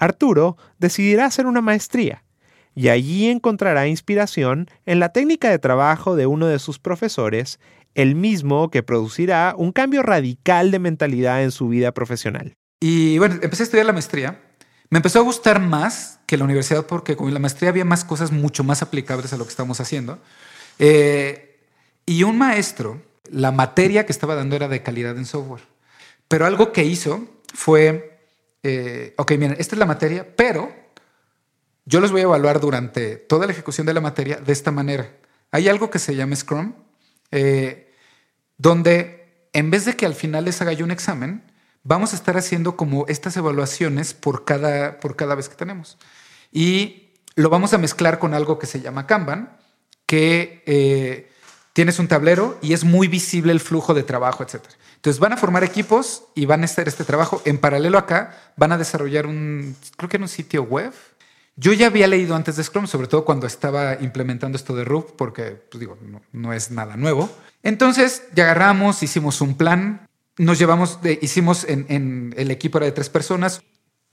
Arturo 0.00 0.56
decidirá 0.78 1.26
hacer 1.26 1.46
una 1.46 1.60
maestría 1.60 2.24
y 2.74 2.88
allí 2.88 3.28
encontrará 3.28 3.86
inspiración 3.86 4.68
en 4.86 4.98
la 4.98 5.10
técnica 5.10 5.50
de 5.50 5.58
trabajo 5.58 6.16
de 6.16 6.26
uno 6.26 6.46
de 6.46 6.58
sus 6.58 6.78
profesores, 6.78 7.60
el 7.94 8.14
mismo 8.14 8.70
que 8.70 8.82
producirá 8.82 9.54
un 9.56 9.72
cambio 9.72 10.02
radical 10.02 10.70
de 10.70 10.78
mentalidad 10.78 11.42
en 11.42 11.50
su 11.50 11.68
vida 11.68 11.92
profesional. 11.92 12.54
Y 12.80 13.18
bueno, 13.18 13.36
empecé 13.42 13.62
a 13.62 13.64
estudiar 13.64 13.86
la 13.86 13.92
maestría. 13.92 14.40
Me 14.88 14.98
empezó 14.98 15.18
a 15.18 15.22
gustar 15.22 15.60
más 15.60 16.20
que 16.26 16.36
la 16.36 16.44
universidad 16.44 16.86
porque 16.86 17.16
con 17.16 17.32
la 17.32 17.38
maestría 17.38 17.70
había 17.70 17.84
más 17.84 18.04
cosas 18.04 18.32
mucho 18.32 18.64
más 18.64 18.82
aplicables 18.82 19.32
a 19.32 19.36
lo 19.36 19.44
que 19.44 19.50
estamos 19.50 19.80
haciendo. 19.80 20.18
Eh, 20.78 21.60
y 22.06 22.22
un 22.22 22.38
maestro, 22.38 23.02
la 23.30 23.52
materia 23.52 24.06
que 24.06 24.12
estaba 24.12 24.34
dando 24.34 24.56
era 24.56 24.68
de 24.68 24.82
calidad 24.82 25.16
en 25.18 25.26
software. 25.26 25.62
Pero 26.28 26.46
algo 26.46 26.72
que 26.72 26.84
hizo 26.84 27.28
fue, 27.52 28.09
eh, 28.62 29.14
ok, 29.16 29.32
miren, 29.32 29.56
esta 29.58 29.74
es 29.74 29.78
la 29.78 29.86
materia, 29.86 30.36
pero 30.36 30.72
yo 31.84 32.00
los 32.00 32.12
voy 32.12 32.20
a 32.20 32.24
evaluar 32.24 32.60
durante 32.60 33.16
toda 33.16 33.46
la 33.46 33.52
ejecución 33.52 33.86
de 33.86 33.94
la 33.94 34.00
materia 34.00 34.36
de 34.36 34.52
esta 34.52 34.70
manera. 34.70 35.16
Hay 35.50 35.68
algo 35.68 35.90
que 35.90 35.98
se 35.98 36.14
llama 36.14 36.36
Scrum, 36.36 36.74
eh, 37.30 37.94
donde 38.58 39.48
en 39.52 39.70
vez 39.70 39.84
de 39.84 39.96
que 39.96 40.06
al 40.06 40.14
final 40.14 40.44
les 40.44 40.60
haga 40.60 40.72
yo 40.72 40.84
un 40.84 40.90
examen, 40.90 41.42
vamos 41.82 42.12
a 42.12 42.16
estar 42.16 42.36
haciendo 42.36 42.76
como 42.76 43.06
estas 43.08 43.36
evaluaciones 43.36 44.14
por 44.14 44.44
cada, 44.44 45.00
por 45.00 45.16
cada 45.16 45.34
vez 45.34 45.48
que 45.48 45.56
tenemos. 45.56 45.98
Y 46.52 47.14
lo 47.34 47.48
vamos 47.48 47.72
a 47.72 47.78
mezclar 47.78 48.18
con 48.18 48.34
algo 48.34 48.58
que 48.58 48.66
se 48.66 48.80
llama 48.80 49.06
Kanban, 49.06 49.56
que 50.06 50.62
eh, 50.66 51.30
tienes 51.72 51.98
un 51.98 52.08
tablero 52.08 52.58
y 52.62 52.72
es 52.72 52.84
muy 52.84 53.08
visible 53.08 53.52
el 53.52 53.60
flujo 53.60 53.94
de 53.94 54.02
trabajo, 54.02 54.42
etc. 54.42 54.62
Entonces 55.00 55.18
van 55.18 55.32
a 55.32 55.38
formar 55.38 55.64
equipos 55.64 56.24
y 56.34 56.44
van 56.44 56.60
a 56.60 56.66
hacer 56.66 56.86
este 56.86 57.04
trabajo. 57.04 57.40
En 57.46 57.56
paralelo 57.56 57.96
acá 57.96 58.52
van 58.56 58.72
a 58.72 58.76
desarrollar 58.78 59.26
un, 59.26 59.74
creo 59.96 60.10
que 60.10 60.18
un 60.18 60.28
sitio 60.28 60.62
web 60.62 60.92
yo 61.56 61.74
ya 61.74 61.88
había 61.88 62.06
leído 62.06 62.34
antes 62.34 62.56
de 62.56 62.64
Scrum, 62.64 62.86
sobre 62.86 63.06
todo 63.06 63.24
cuando 63.24 63.46
estaba 63.46 63.98
implementando 64.00 64.56
esto 64.56 64.74
de 64.74 64.84
Rook, 64.84 65.14
porque 65.16 65.62
pues 65.70 65.78
digo, 65.78 65.98
no, 66.32 66.52
es 66.54 66.70
nada 66.70 66.96
nuevo. 66.96 67.28
Entonces 67.62 68.24
ya 68.34 68.44
agarramos, 68.44 69.02
hicimos 69.02 69.42
un 69.42 69.56
plan, 69.56 70.08
nos 70.38 70.58
llevamos, 70.58 71.02
de, 71.02 71.18
hicimos 71.20 71.64
en, 71.68 72.34
el 72.36 72.50
equipo 72.50 72.78
era 72.78 72.86
de 72.86 72.92
tres 72.92 73.10
personas. 73.10 73.62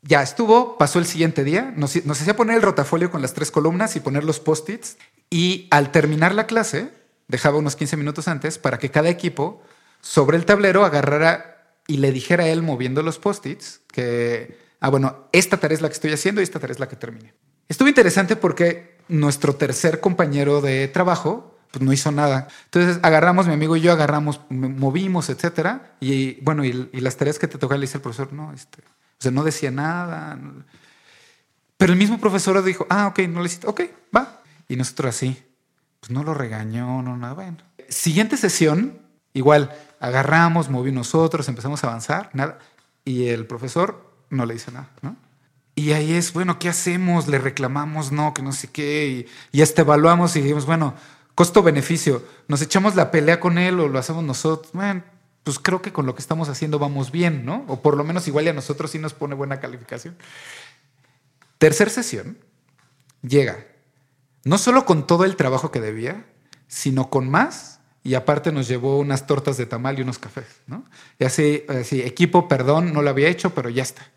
Ya 0.02 0.22
estuvo, 0.22 0.78
pasó 0.78 1.00
el 1.00 1.06
siguiente 1.06 1.46
día, 1.46 1.74
nos, 1.76 2.06
nos 2.06 2.22
hacía 2.22 2.36
poner 2.36 2.58
el 2.58 2.62
rotafolio 2.62 3.12
con 3.12 3.22
las 3.22 3.34
tres 3.34 3.50
columnas 3.50 3.96
y 3.96 4.02
poner 4.02 4.26
los 4.26 4.42
post-its. 4.42 4.98
Y 5.30 5.68
al 5.72 5.92
terminar 5.92 6.36
la 6.36 6.48
clase, 6.48 6.92
dejaba 7.30 7.58
unos 7.58 7.78
15 7.78 7.96
minutos 7.96 8.28
antes 8.28 8.58
para 8.58 8.78
que 8.78 8.92
cada 8.92 9.08
equipo 9.08 9.62
sobre 10.02 10.38
el 10.38 10.46
tablero 10.46 10.86
agarrara 10.86 11.76
y 11.88 11.98
le 11.98 12.12
dijera 12.12 12.46
a 12.46 12.48
él 12.48 12.62
moviendo 12.62 13.02
los 13.04 13.20
post-its 13.20 13.82
que 13.92 14.58
ah, 14.80 14.90
bueno, 14.90 15.28
esta 15.32 15.58
tarea 15.58 15.76
es 15.76 15.82
la 15.82 15.90
que 15.90 15.94
estoy 15.94 16.14
haciendo 16.14 16.42
y 16.42 16.44
esta 16.44 16.60
tarea 16.60 16.74
es 16.74 16.80
la 16.80 16.88
que 16.88 16.96
termine. 16.96 17.34
Estuvo 17.68 17.88
interesante 17.88 18.36
porque 18.36 18.98
nuestro 19.08 19.56
tercer 19.56 20.00
compañero 20.00 20.62
de 20.62 20.88
trabajo 20.88 21.58
pues 21.72 21.84
no 21.84 21.92
hizo 21.92 22.12
nada. 22.12 22.48
Entonces 22.66 23.00
agarramos, 23.04 23.48
mi 23.48 23.54
amigo 23.54 23.76
y 23.76 23.82
yo 23.82 23.92
agarramos, 23.92 24.42
movimos, 24.50 25.30
etcétera. 25.30 25.96
Y 26.00 26.40
bueno, 26.42 26.64
y, 26.64 26.72
las 26.94 27.18
tareas 27.18 27.40
que 27.40 27.48
te 27.48 27.58
toca 27.58 27.76
le 27.76 27.82
dice 27.82 27.98
el 27.98 28.02
profesor, 28.02 28.32
no, 28.32 28.54
este, 28.54 28.82
o 28.82 29.22
sea, 29.22 29.32
no 29.32 29.44
decía 29.44 29.70
nada. 29.70 30.40
Pero 31.76 31.94
el 31.94 32.00
mismo 32.00 32.20
profesor 32.20 32.64
dijo, 32.64 32.88
ah, 32.90 33.08
ok, 33.08 33.20
no 33.28 33.42
le 33.42 33.48
hiciste, 33.48 33.68
ok, 33.68 33.82
va. 34.16 34.42
Y 34.70 34.78
nosotros 34.78 35.16
así, 35.16 35.44
pues 36.00 36.10
no 36.10 36.24
lo 36.24 36.34
regañó, 36.34 37.02
no, 37.02 37.18
nada, 37.18 37.34
bueno. 37.34 37.58
Siguiente 37.90 38.38
sesión, 38.38 39.00
igual, 39.34 39.76
agarramos, 40.00 40.70
moví 40.70 40.92
nosotros, 40.92 41.48
empezamos 41.48 41.84
a 41.84 41.88
avanzar, 41.88 42.30
nada. 42.34 42.60
Y 43.06 43.28
el 43.28 43.46
profesor 43.46 44.06
no 44.30 44.46
le 44.46 44.54
dice 44.54 44.72
nada, 44.72 44.90
¿no? 45.02 45.16
Y 45.76 45.92
ahí 45.92 46.14
es, 46.14 46.34
bueno, 46.34 46.58
¿qué 46.58 46.70
hacemos? 46.70 47.28
Le 47.28 47.38
reclamamos, 47.38 48.12
no, 48.12 48.34
que 48.34 48.42
no 48.42 48.52
sé 48.52 48.70
qué. 48.70 49.08
Y, 49.52 49.58
y 49.58 49.62
hasta 49.62 49.84
evaluamos 49.84 50.36
y 50.36 50.42
dijimos, 50.42 50.66
bueno, 50.66 50.96
costo-beneficio. 51.36 52.24
¿Nos 52.48 52.64
echamos 52.64 52.96
la 52.96 53.12
pelea 53.12 53.40
con 53.40 53.60
él 53.60 53.80
o 53.80 53.88
lo 53.88 54.00
hacemos 54.00 54.24
nosotros? 54.24 54.72
Bueno, 54.74 55.04
pues 55.44 55.60
creo 55.60 55.82
que 55.84 55.94
con 55.94 56.08
lo 56.08 56.16
que 56.16 56.22
estamos 56.22 56.50
haciendo 56.50 56.80
vamos 56.80 57.12
bien, 57.12 57.46
¿no? 57.46 57.64
O 57.68 57.82
por 57.82 57.96
lo 57.96 58.04
menos 58.04 58.28
igual 58.28 58.46
y 58.46 58.50
a 58.50 58.54
nosotros 58.54 58.90
sí 58.90 58.98
nos 58.98 59.14
pone 59.14 59.36
buena 59.36 59.60
calificación. 59.60 60.18
Tercer 61.60 61.92
sesión, 61.92 62.40
llega, 63.22 63.66
no 64.44 64.58
solo 64.58 64.86
con 64.86 65.08
todo 65.08 65.26
el 65.26 65.36
trabajo 65.36 65.72
que 65.72 65.80
debía, 65.80 66.26
sino 66.68 67.10
con 67.10 67.30
más 67.30 67.77
y 68.08 68.16
aparte 68.16 68.54
nos 68.54 68.70
llevó 68.70 69.00
unas 69.00 69.28
tortas 69.28 69.58
de 69.58 69.66
tamal 69.66 70.00
y 70.00 70.02
unos 70.02 70.18
cafés, 70.18 70.48
¿no? 70.66 70.86
Y 71.20 71.26
así, 71.26 71.66
así 71.68 72.02
equipo, 72.02 72.48
perdón, 72.48 72.94
no 72.94 73.02
lo 73.02 73.10
había 73.10 73.28
hecho, 73.28 73.54
pero 73.54 73.70
ya 73.70 73.84
está. 73.84 74.08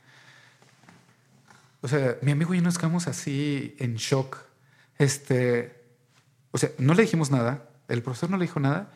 O 1.80 1.88
sea, 1.88 2.16
mi 2.22 2.30
amigo 2.30 2.54
y 2.54 2.58
yo 2.58 2.62
nos 2.62 2.78
quedamos 2.78 3.08
así 3.08 3.74
en 3.80 3.96
shock. 3.96 4.36
Este, 4.96 5.82
o 6.52 6.58
sea, 6.58 6.70
no 6.78 6.94
le 6.94 7.02
dijimos 7.02 7.32
nada, 7.32 7.68
el 7.88 8.00
profesor 8.00 8.30
no 8.30 8.36
le 8.36 8.44
dijo 8.44 8.60
nada. 8.60 8.92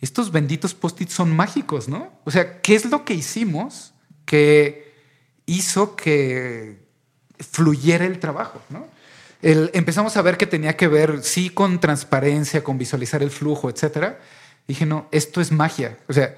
Estos 0.00 0.32
benditos 0.32 0.72
post-its 0.72 1.12
son 1.12 1.30
mágicos, 1.36 1.86
¿no? 1.86 2.18
O 2.24 2.30
sea, 2.30 2.62
¿qué 2.62 2.76
es 2.76 2.86
lo 2.86 3.04
que 3.04 3.12
hicimos 3.12 3.92
que 4.24 4.94
hizo 5.44 5.96
que 5.96 6.82
fluyera 7.40 8.06
el 8.06 8.20
trabajo, 8.20 8.62
¿no? 8.70 8.86
Empezamos 9.44 10.16
a 10.16 10.22
ver 10.22 10.36
que 10.36 10.46
tenía 10.46 10.76
que 10.76 10.88
ver, 10.88 11.22
sí, 11.22 11.50
con 11.50 11.78
transparencia, 11.78 12.64
con 12.64 12.78
visualizar 12.78 13.22
el 13.22 13.30
flujo, 13.30 13.68
etcétera. 13.68 14.18
Dije, 14.66 14.86
no, 14.86 15.08
esto 15.12 15.40
es 15.40 15.52
magia. 15.52 15.98
O 16.08 16.12
sea, 16.12 16.34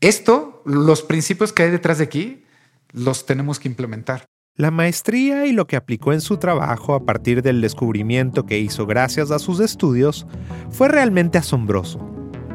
esto, 0.00 0.62
los 0.66 1.02
principios 1.02 1.52
que 1.52 1.62
hay 1.62 1.70
detrás 1.70 1.98
de 1.98 2.04
aquí, 2.04 2.44
los 2.92 3.24
tenemos 3.24 3.58
que 3.58 3.68
implementar. 3.68 4.26
La 4.56 4.70
maestría 4.70 5.46
y 5.46 5.52
lo 5.52 5.66
que 5.66 5.76
aplicó 5.76 6.12
en 6.12 6.20
su 6.20 6.36
trabajo 6.36 6.94
a 6.94 7.04
partir 7.06 7.40
del 7.40 7.62
descubrimiento 7.62 8.44
que 8.44 8.58
hizo 8.58 8.84
gracias 8.84 9.30
a 9.30 9.38
sus 9.38 9.60
estudios 9.60 10.26
fue 10.70 10.88
realmente 10.88 11.38
asombroso, 11.38 11.98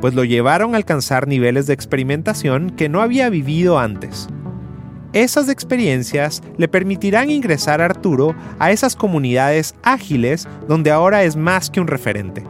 pues 0.01 0.13
lo 0.13 0.23
llevaron 0.23 0.75
a 0.75 0.77
alcanzar 0.77 1.27
niveles 1.27 1.65
de 1.65 1.73
experimentación 1.73 2.69
que 2.69 2.89
no 2.89 3.01
había 3.01 3.29
vivido 3.29 3.79
antes. 3.79 4.27
Esas 5.15 5.47
experiencias 5.47 6.43
le 6.57 6.67
permitirán 6.67 7.31
ingresar 7.31 7.79
a 7.79 7.85
Arturo 7.85 8.35
a 8.59 8.71
esas 8.71 8.97
comunidades 8.97 9.73
ágiles 9.81 10.45
donde 10.67 10.91
ahora 10.91 11.23
es 11.23 11.37
más 11.37 11.69
que 11.69 11.79
un 11.79 11.87
referente. 11.87 12.43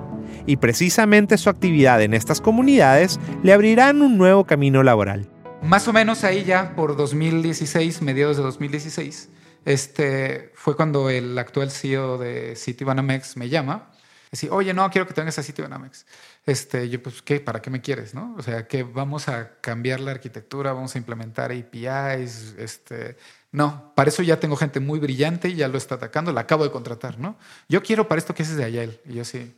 Y 0.47 0.57
precisamente 0.57 1.37
su 1.37 1.51
actividad 1.51 2.01
en 2.01 2.15
estas 2.15 2.41
comunidades 2.41 3.19
le 3.43 3.53
abrirán 3.53 4.01
un 4.01 4.17
nuevo 4.17 4.45
camino 4.45 4.81
laboral. 4.81 5.29
Más 5.61 5.87
o 5.87 5.93
menos 5.93 6.23
ahí 6.23 6.43
ya 6.43 6.75
por 6.75 6.97
2016, 6.97 8.01
mediados 8.01 8.37
de 8.37 8.41
2016, 8.41 9.29
este, 9.63 10.51
fue 10.55 10.75
cuando 10.75 11.11
el 11.11 11.37
actual 11.37 11.69
CEO 11.69 12.17
de 12.17 12.55
Citibanamex 12.55 13.37
me 13.37 13.47
llama. 13.47 13.91
Decía, 14.31 14.51
oye, 14.51 14.73
no, 14.73 14.89
quiero 14.89 15.05
que 15.05 15.13
tengas 15.13 15.37
a 15.37 15.43
Citibanamex. 15.43 16.07
Este, 16.45 16.89
yo, 16.89 17.01
pues, 17.01 17.21
¿qué? 17.23 17.39
¿Para 17.39 17.61
qué 17.61 17.69
me 17.71 17.81
quieres? 17.81 18.13
¿no? 18.13 18.35
O 18.37 18.43
sea, 18.43 18.67
que 18.67 18.83
vamos 18.83 19.27
a 19.27 19.59
cambiar 19.61 19.99
la 19.99 20.11
arquitectura, 20.11 20.73
vamos 20.73 20.93
a 20.95 20.97
implementar 20.99 21.51
APIs. 21.51 22.55
Este, 22.57 23.17
no, 23.51 23.93
para 23.95 24.09
eso 24.09 24.21
ya 24.21 24.39
tengo 24.39 24.55
gente 24.55 24.79
muy 24.79 24.99
brillante 24.99 25.49
y 25.49 25.55
ya 25.55 25.67
lo 25.67 25.77
está 25.77 25.95
atacando, 25.95 26.31
la 26.31 26.41
acabo 26.41 26.63
de 26.63 26.71
contratar, 26.71 27.17
¿no? 27.17 27.37
Yo 27.67 27.81
quiero 27.81 28.07
para 28.07 28.19
esto 28.19 28.35
que 28.35 28.43
haces 28.43 28.57
de 28.57 28.63
Ayel. 28.63 28.99
Y 29.05 29.15
yo 29.15 29.25
sí, 29.25 29.55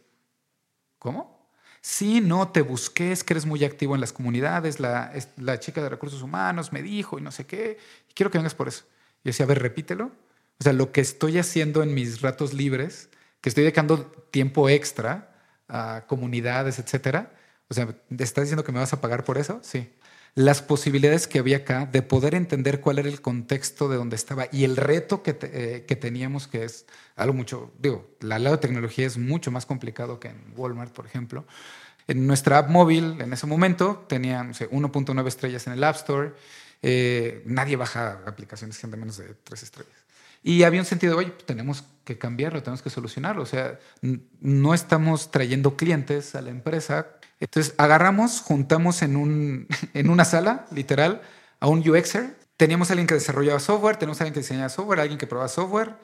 ¿cómo? 0.97 1.51
Sí, 1.81 2.21
no, 2.21 2.49
te 2.49 2.61
busqué, 2.61 3.11
es 3.11 3.23
que 3.23 3.33
eres 3.33 3.45
muy 3.45 3.63
activo 3.63 3.95
en 3.95 4.01
las 4.01 4.13
comunidades, 4.13 4.79
la, 4.79 5.13
la 5.37 5.59
chica 5.59 5.81
de 5.81 5.89
recursos 5.89 6.21
humanos 6.21 6.73
me 6.73 6.81
dijo 6.81 7.19
y 7.19 7.21
no 7.21 7.31
sé 7.31 7.45
qué, 7.45 7.77
y 8.09 8.13
quiero 8.13 8.31
que 8.31 8.37
vengas 8.37 8.55
por 8.55 8.67
eso. 8.67 8.85
Yo 9.23 9.29
decía, 9.29 9.45
a 9.45 9.47
ver, 9.49 9.61
repítelo. 9.61 10.11
O 10.59 10.63
sea, 10.63 10.73
lo 10.73 10.91
que 10.91 11.01
estoy 11.01 11.37
haciendo 11.37 11.83
en 11.83 11.93
mis 11.93 12.21
ratos 12.21 12.53
libres, 12.53 13.09
que 13.41 13.49
estoy 13.49 13.63
dedicando 13.63 14.05
tiempo 14.31 14.69
extra 14.69 15.36
a 15.67 16.05
comunidades, 16.07 16.79
etcétera. 16.79 17.33
O 17.69 17.73
sea, 17.73 17.95
¿estás 18.17 18.45
diciendo 18.45 18.63
que 18.63 18.71
me 18.71 18.79
vas 18.79 18.93
a 18.93 19.01
pagar 19.01 19.23
por 19.23 19.37
eso? 19.37 19.59
Sí. 19.61 19.89
Las 20.35 20.61
posibilidades 20.61 21.27
que 21.27 21.39
había 21.39 21.57
acá 21.57 21.85
de 21.85 22.01
poder 22.01 22.35
entender 22.35 22.79
cuál 22.79 22.99
era 22.99 23.09
el 23.09 23.21
contexto 23.21 23.89
de 23.89 23.97
donde 23.97 24.15
estaba 24.15 24.47
y 24.51 24.65
el 24.65 24.77
reto 24.77 25.23
que, 25.23 25.37
eh, 25.41 25.85
que 25.87 25.95
teníamos, 25.95 26.47
que 26.47 26.63
es 26.63 26.85
algo 27.15 27.33
mucho, 27.33 27.73
digo, 27.79 28.07
la 28.21 28.37
lado 28.37 28.59
tecnología 28.59 29.07
es 29.07 29.17
mucho 29.17 29.51
más 29.51 29.65
complicado 29.65 30.19
que 30.19 30.29
en 30.29 30.53
Walmart, 30.55 30.93
por 30.93 31.05
ejemplo. 31.05 31.45
En 32.07 32.27
nuestra 32.27 32.59
app 32.59 32.69
móvil, 32.69 33.19
en 33.19 33.33
ese 33.33 33.47
momento, 33.47 34.05
tenía 34.07 34.43
1.9 34.43 35.27
estrellas 35.27 35.67
en 35.67 35.73
el 35.73 35.83
App 35.83 35.95
Store 35.95 36.33
eh, 36.81 37.41
nadie 37.45 37.75
baja 37.75 38.21
aplicaciones 38.25 38.79
de 38.81 38.97
menos 38.97 39.17
de 39.17 39.33
tres 39.43 39.63
estrellas. 39.63 40.06
Y 40.43 40.63
había 40.63 40.79
un 40.79 40.85
sentido 40.85 41.13
de, 41.13 41.25
oye, 41.25 41.33
tenemos 41.45 41.83
que 42.03 42.17
cambiarlo, 42.17 42.63
tenemos 42.63 42.81
que 42.81 42.89
solucionarlo. 42.89 43.43
O 43.43 43.45
sea, 43.45 43.79
no 44.39 44.73
estamos 44.73 45.31
trayendo 45.31 45.75
clientes 45.75 46.35
a 46.35 46.41
la 46.41 46.49
empresa. 46.49 47.07
Entonces, 47.39 47.73
agarramos, 47.77 48.41
juntamos 48.41 49.01
en, 49.01 49.15
un, 49.15 49.67
en 49.93 50.09
una 50.09 50.25
sala, 50.25 50.65
literal, 50.71 51.21
a 51.59 51.67
un 51.67 51.87
UXer. 51.87 52.37
Teníamos 52.55 52.89
a 52.89 52.93
alguien 52.93 53.07
que 53.07 53.13
desarrollaba 53.13 53.59
software, 53.59 53.97
tenemos 53.97 54.19
a 54.19 54.23
alguien 54.23 54.33
que 54.33 54.39
diseñaba 54.39 54.69
software, 54.69 54.99
alguien 54.99 55.19
que 55.19 55.27
probaba 55.27 55.47
software, 55.47 55.95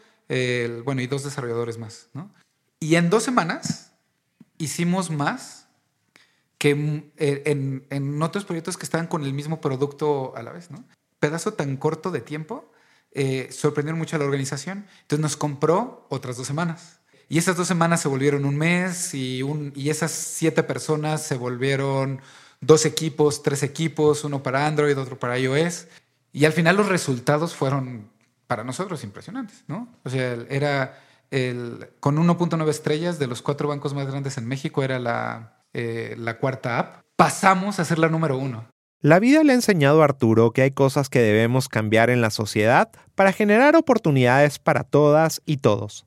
bueno, 0.84 1.02
y 1.02 1.08
dos 1.08 1.24
desarrolladores 1.24 1.78
más. 1.78 2.10
¿no? 2.14 2.32
Y 2.80 2.96
en 2.96 3.10
dos 3.10 3.24
semanas 3.24 3.94
hicimos 4.58 5.10
más 5.10 5.68
que 6.58 7.12
eh, 7.18 7.44
en, 7.90 8.22
otros 8.22 8.46
proyectos 8.46 8.78
que 8.78 8.86
estaban 8.86 9.08
con 9.08 9.24
el 9.24 9.34
mismo 9.34 9.60
producto 9.60 10.36
a 10.36 10.44
la 10.44 10.52
vez, 10.52 10.72
¿no? 10.72 10.86
Pedazo 11.20 11.54
tan 11.54 11.76
corto 11.76 12.10
de 12.12 12.22
tiempo, 12.22 12.72
eh, 13.14 13.50
sorprendió 13.52 13.96
mucho 13.96 14.16
a 14.16 14.20
la 14.20 14.26
organización. 14.26 14.86
Entonces 15.02 15.22
nos 15.22 15.38
compró 15.38 16.08
otras 16.10 16.38
dos 16.38 16.48
semanas. 16.48 17.00
Y 17.30 17.38
esas 17.38 17.56
dos 17.56 17.68
semanas 17.68 18.02
se 18.02 18.08
volvieron 18.08 18.46
un 18.46 18.58
mes 18.58 19.14
y, 19.14 19.44
un, 19.44 19.72
y 19.76 19.90
esas 19.90 20.12
siete 20.12 20.64
personas 20.64 21.24
se 21.24 21.36
volvieron 21.36 22.22
dos 22.62 22.86
equipos, 22.86 23.44
tres 23.44 23.64
equipos, 23.64 24.24
uno 24.24 24.44
para 24.44 24.68
Android, 24.68 24.98
otro 24.98 25.18
para 25.18 25.40
iOS. 25.40 25.88
Y 26.32 26.46
al 26.46 26.54
final 26.54 26.76
los 26.76 26.88
resultados 26.88 27.56
fueron 27.56 28.10
para 28.48 28.64
nosotros 28.64 29.04
impresionantes, 29.04 29.64
¿no? 29.68 29.88
O 30.04 30.10
sea, 30.10 30.34
era 30.50 31.02
el, 31.32 31.90
con 32.00 32.18
1.9 32.18 32.70
estrellas 32.70 33.20
de 33.20 33.28
los 33.28 33.42
cuatro 33.42 33.68
bancos 33.68 33.94
más 33.94 34.08
grandes 34.08 34.38
en 34.38 34.48
México, 34.48 34.84
era 34.84 35.00
la, 35.00 35.64
eh, 35.74 36.16
la 36.18 36.38
cuarta 36.38 36.78
app, 36.78 37.02
pasamos 37.16 37.80
a 37.80 37.86
ser 37.86 38.00
la 38.00 38.10
número 38.10 38.38
uno. 38.38 38.68
La 39.04 39.20
vida 39.20 39.44
le 39.44 39.52
ha 39.52 39.56
enseñado 39.56 40.02
a 40.02 40.06
Arturo 40.06 40.52
que 40.52 40.62
hay 40.62 40.72
cosas 40.72 41.10
que 41.10 41.20
debemos 41.20 41.68
cambiar 41.68 42.10
en 42.10 42.22
la 42.22 42.30
sociedad 42.30 42.90
para 43.16 43.34
generar 43.34 43.76
oportunidades 43.76 44.60
para 44.60 44.86
todas 44.86 45.42
y 45.46 45.58
todos. 45.58 46.06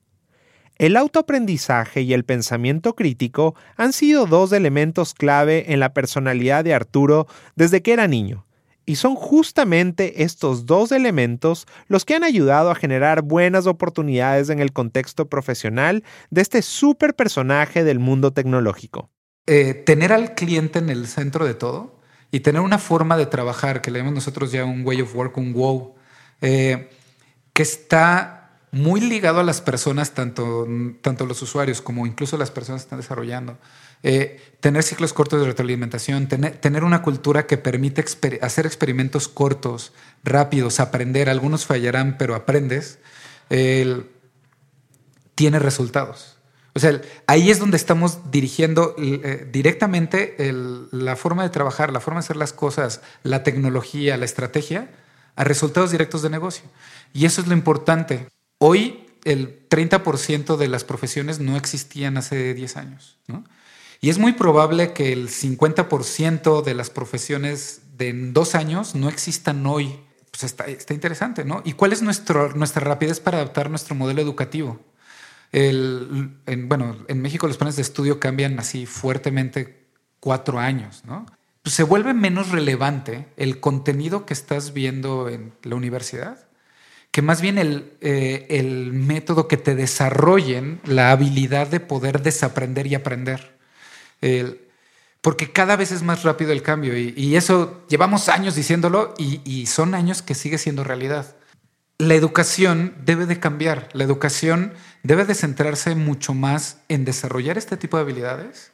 El 0.79 0.97
autoaprendizaje 0.97 2.01
y 2.01 2.15
el 2.15 2.25
pensamiento 2.25 2.95
crítico 2.95 3.55
han 3.77 3.93
sido 3.93 4.25
dos 4.25 4.51
elementos 4.53 5.13
clave 5.13 5.75
en 5.75 5.79
la 5.79 5.93
personalidad 5.93 6.65
de 6.65 6.73
Arturo 6.73 7.27
desde 7.55 7.83
que 7.83 7.93
era 7.93 8.09
niño, 8.09 8.47
y 8.87 8.97
son 8.97 9.15
justamente 9.15 10.23
estos 10.23 10.65
dos 10.65 10.91
elementos 10.91 11.67
los 11.89 12.07
que 12.07 12.15
han 12.15 12.25
ayudado 12.25 12.71
a 12.71 12.75
generar 12.77 13.21
buenas 13.21 13.67
oportunidades 13.67 14.49
en 14.49 14.59
el 14.59 14.73
contexto 14.73 15.29
profesional 15.29 16.03
de 16.31 16.41
este 16.41 16.63
super 16.63 17.15
personaje 17.15 17.85
del 17.85 17.99
mundo 17.99 18.33
tecnológico. 18.33 19.11
Eh, 19.47 19.75
tener 19.75 20.15
al 20.15 20.35
cliente 20.35 20.79
en 20.79 20.89
el 20.89 21.07
centro 21.07 21.45
de 21.45 21.53
todo 21.53 21.97
y 22.31 22.41
tener 22.41 22.61
una 22.61 22.79
forma 22.79 23.17
de 23.17 23.27
trabajar, 23.27 23.81
que 23.81 23.91
le 23.91 23.99
llamamos 23.99 24.17
nosotros 24.17 24.53
ya 24.53 24.65
un 24.65 24.85
way 24.85 25.01
of 25.01 25.15
work, 25.15 25.37
un 25.39 25.53
wow, 25.53 25.95
eh, 26.41 26.91
que 27.53 27.62
está 27.62 28.51
muy 28.73 29.01
ligado 29.01 29.41
a 29.41 29.45
las 29.45 29.61
personas, 29.61 30.12
tanto, 30.12 30.67
tanto 31.01 31.25
los 31.25 31.41
usuarios 31.41 31.81
como 31.81 32.07
incluso 32.07 32.37
las 32.37 32.51
personas 32.51 32.83
que 32.83 32.87
están 32.87 33.01
desarrollando. 33.01 33.59
Eh, 34.03 34.41
tener 34.61 34.83
ciclos 34.83 35.12
cortos 35.12 35.41
de 35.41 35.47
retroalimentación, 35.47 36.29
tener, 36.29 36.59
tener 36.59 36.85
una 36.85 37.01
cultura 37.01 37.47
que 37.47 37.57
permite 37.57 38.05
hacer 38.43 38.67
experimentos 38.67 39.29
cortos, 39.29 39.93
rápidos, 40.23 40.81
aprender, 40.81 41.31
algunos 41.31 41.65
fallarán, 41.65 42.17
pero 42.19 42.35
aprendes, 42.35 42.99
tiene 43.49 45.59
resultados. 45.59 46.36
O 46.77 46.79
sea, 46.79 47.01
ahí 47.27 47.51
es 47.51 47.59
donde 47.59 47.79
estamos 47.79 48.31
dirigiendo 48.31 48.95
eh, 48.99 49.49
directamente 49.51 50.37
la 50.93 51.17
forma 51.17 51.43
de 51.43 51.49
trabajar, 51.49 51.91
la 51.91 52.01
forma 52.01 52.21
de 52.21 52.25
hacer 52.27 52.37
las 52.37 52.53
cosas, 52.53 53.01
la 53.23 53.43
tecnología, 53.43 54.19
la 54.19 54.27
estrategia 54.27 54.91
a 55.37 55.45
resultados 55.45 55.91
directos 55.91 56.21
de 56.21 56.29
negocio. 56.29 56.65
Y 57.15 57.25
eso 57.25 57.41
es 57.41 57.47
lo 57.47 57.55
importante. 57.55 58.29
Hoy 58.59 59.07
el 59.25 59.67
30% 59.71 60.59
de 60.59 60.69
las 60.69 60.85
profesiones 60.85 61.41
no 61.41 61.57
existían 61.57 62.19
hace 62.19 62.53
10 62.53 62.77
años. 62.77 63.17
Y 64.03 64.11
es 64.11 64.19
muy 64.19 64.33
probable 64.33 64.93
que 64.93 65.15
el 65.15 65.31
50% 65.31 66.62
de 66.62 66.75
las 66.75 66.91
profesiones 66.91 67.81
de 67.97 68.12
dos 68.33 68.55
años 68.55 68.95
no 68.95 69.09
existan 69.09 69.65
hoy. 69.65 69.99
Pues 70.31 70.45
está, 70.45 70.67
está 70.67 70.93
interesante, 70.93 71.47
¿no? 71.47 71.62
¿Y 71.65 71.73
cuál 71.73 71.95
es 71.95 72.03
nuestro, 72.03 72.53
nuestra 72.53 72.85
rapidez 72.85 73.19
para 73.19 73.39
adaptar 73.39 73.71
nuestro 73.71 73.95
modelo 73.95 74.21
educativo? 74.21 74.79
En, 75.53 76.69
bueno, 76.69 76.97
en 77.09 77.23
México 77.23 77.47
los 77.47 77.57
planes 77.57 77.77
de 77.77 77.83
estudio 77.83 78.21
cambian 78.21 78.59
así 78.59 78.87
fuertemente 78.87 79.87
cuatro 80.21 80.59
años, 80.59 81.03
¿no? 81.05 81.27
Pues 81.63 81.75
se 81.75 81.83
vuelve 81.83 82.15
menos 82.15 82.51
relevante 82.51 83.27
el 83.37 83.59
contenido 83.61 84.27
que 84.27 84.35
estás 84.35 84.73
viendo 84.73 85.29
en 85.29 85.53
la 85.63 85.77
universidad 85.77 86.47
que 87.11 87.23
más 87.23 87.41
bien 87.41 87.57
el, 87.57 87.97
eh, 88.03 88.47
el, 88.51 88.93
método 88.93 89.49
que 89.49 89.57
te 89.57 89.75
desarrollen 89.75 90.83
la 90.85 91.13
habilidad 91.13 91.67
de 91.67 91.81
poder 91.81 92.21
desaprender 92.21 92.87
y 92.87 92.95
aprender. 92.95 93.57
Porque 95.27 95.51
cada 95.51 95.75
vez 95.75 95.91
es 95.91 96.03
más 96.03 96.23
rápido 96.23 96.53
el 96.53 96.63
cambio 96.63 96.97
y, 96.97 97.13
y 97.17 97.35
eso 97.35 97.85
llevamos 97.89 98.29
años 98.29 98.55
diciéndolo 98.55 99.13
y, 99.19 99.41
y, 99.45 99.67
son 99.67 99.97
años 99.97 100.23
que 100.23 100.37
sigue 100.37 100.57
siendo 100.57 100.85
realidad. 100.85 101.35
La 101.99 102.15
educación 102.15 102.95
debe 103.07 103.25
de 103.25 103.41
cambiar, 103.41 103.89
la 103.95 104.05
educación 104.05 104.75
debe 105.03 105.25
de 105.25 105.35
centrarse 105.35 105.95
mucho 105.95 106.35
más 106.35 106.83
en 106.89 107.07
desarrollar 107.07 107.57
este 107.57 107.79
tipo 107.79 107.97
de 107.97 108.03
habilidades 108.03 108.71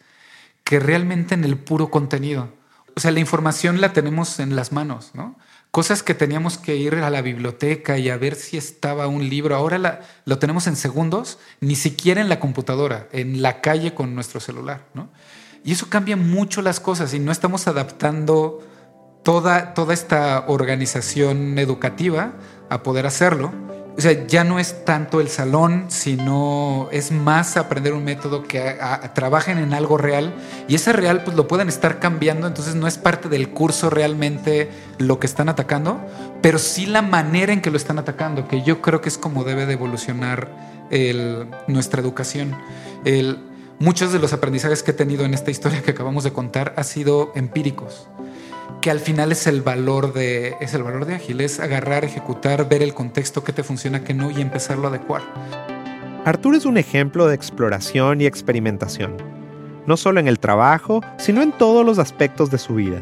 que 0.65 0.81
realmente 0.81 1.35
en 1.35 1.45
el 1.45 1.57
puro 1.57 1.89
contenido. 1.89 2.53
O 2.97 3.01
sea, 3.01 3.13
la 3.13 3.21
información 3.21 3.81
la 3.81 3.93
tenemos 3.93 4.41
en 4.41 4.57
las 4.57 4.73
manos, 4.73 5.13
¿no? 5.15 5.39
Cosas 5.71 6.03
que 6.03 6.15
teníamos 6.15 6.59
que 6.59 6.77
ir 6.77 6.97
a 6.97 7.11
la 7.11 7.23
biblioteca 7.23 7.97
y 7.97 8.11
a 8.11 8.17
ver 8.17 8.35
si 8.35 8.57
estaba 8.57 9.07
un 9.07 9.29
libro. 9.29 9.55
Ahora 9.55 10.01
lo 10.25 10.39
tenemos 10.39 10.67
en 10.67 10.75
segundos, 10.75 11.39
ni 11.61 11.77
siquiera 11.77 12.21
en 12.21 12.29
la 12.29 12.41
computadora, 12.41 13.09
en 13.13 13.41
la 13.41 13.61
calle 13.61 13.95
con 13.95 14.17
nuestro 14.17 14.41
celular. 14.41 14.85
¿no? 14.95 15.11
Y 15.65 15.73
eso 15.73 15.89
cambia 15.89 16.17
mucho 16.17 16.61
las 16.61 16.81
cosas 16.81 17.15
y 17.15 17.21
no 17.21 17.31
estamos 17.31 17.69
adaptando 17.69 18.67
toda, 19.23 19.75
toda 19.75 19.95
esta 19.95 20.45
organización 20.49 21.59
educativa 21.59 22.35
a 22.73 22.83
poder 22.83 23.07
hacerlo. 23.07 23.53
O 23.97 24.01
sea, 24.01 24.27
ya 24.27 24.43
no 24.43 24.59
es 24.59 24.87
tanto 24.87 25.21
el 25.21 25.29
salón, 25.29 25.85
sino 25.89 26.89
es 26.93 27.13
más 27.13 27.59
aprender 27.59 27.93
un 27.93 28.03
método 28.03 28.43
que 28.43 28.59
a, 28.59 29.13
trabajen 29.13 29.59
en 29.59 29.75
algo 29.75 29.99
real 29.99 30.33
y 30.67 30.77
ese 30.77 30.95
real 30.95 31.25
pues 31.25 31.37
lo 31.37 31.47
pueden 31.47 31.69
estar 31.69 32.01
cambiando, 32.01 32.47
entonces 32.47 32.75
no 32.75 32.87
es 32.87 32.97
parte 32.97 33.29
del 33.29 33.51
curso 33.51 33.91
realmente 33.91 34.71
lo 34.97 35.21
que 35.21 35.27
están 35.27 35.51
atacando, 35.51 36.01
pero 36.41 36.59
sí 36.59 36.87
la 36.87 37.03
manera 37.03 37.53
en 37.53 37.61
que 37.61 37.71
lo 37.71 37.77
están 37.77 37.99
atacando, 37.99 38.49
que 38.49 38.63
yo 38.63 38.81
creo 38.81 39.03
que 39.03 39.11
es 39.11 39.19
como 39.19 39.45
debe 39.45 39.67
de 39.67 39.75
evolucionar 39.75 40.49
nuestra 41.67 42.01
educación. 42.01 42.57
Muchos 43.79 44.11
de 44.13 44.19
los 44.19 44.33
aprendizajes 44.33 44.83
que 44.83 44.93
he 44.93 44.95
tenido 44.95 45.27
en 45.27 45.35
esta 45.35 45.51
historia 45.51 45.83
que 45.83 45.91
acabamos 45.91 46.25
de 46.25 46.33
contar 46.33 46.73
han 46.79 46.85
sido 46.85 47.33
empíricos 47.35 48.09
que 48.83 48.91
al 48.91 48.99
final 48.99 49.31
es 49.31 49.47
el 49.47 49.63
valor 49.63 50.13
de 50.13 50.57
es 50.61 50.75
el 50.75 50.83
valor 50.83 51.07
de 51.07 51.15
ágil, 51.15 51.41
es 51.41 51.61
agarrar, 51.61 52.05
ejecutar, 52.05 52.69
ver 52.69 52.83
el 52.83 52.93
contexto 52.93 53.45
que 53.45 53.53
te 53.53 53.63
funciona, 53.63 54.03
que 54.03 54.13
no 54.13 54.31
y 54.31 54.43
empezarlo 54.43 54.89
a 54.89 54.91
adecuar. 54.91 55.23
Arturo 56.25 56.57
es 56.57 56.67
un 56.67 56.77
ejemplo 56.77 57.29
de 57.29 57.37
exploración 57.37 58.21
y 58.21 58.27
experimentación, 58.27 59.17
no 59.87 59.97
solo 59.97 60.19
en 60.19 60.27
el 60.27 60.41
trabajo, 60.41 61.01
sino 61.17 61.43
en 61.43 61.53
todos 61.53 61.87
los 61.87 62.01
aspectos 62.01 62.51
de 62.51 62.59
su 62.59 62.75
vida. 62.75 63.01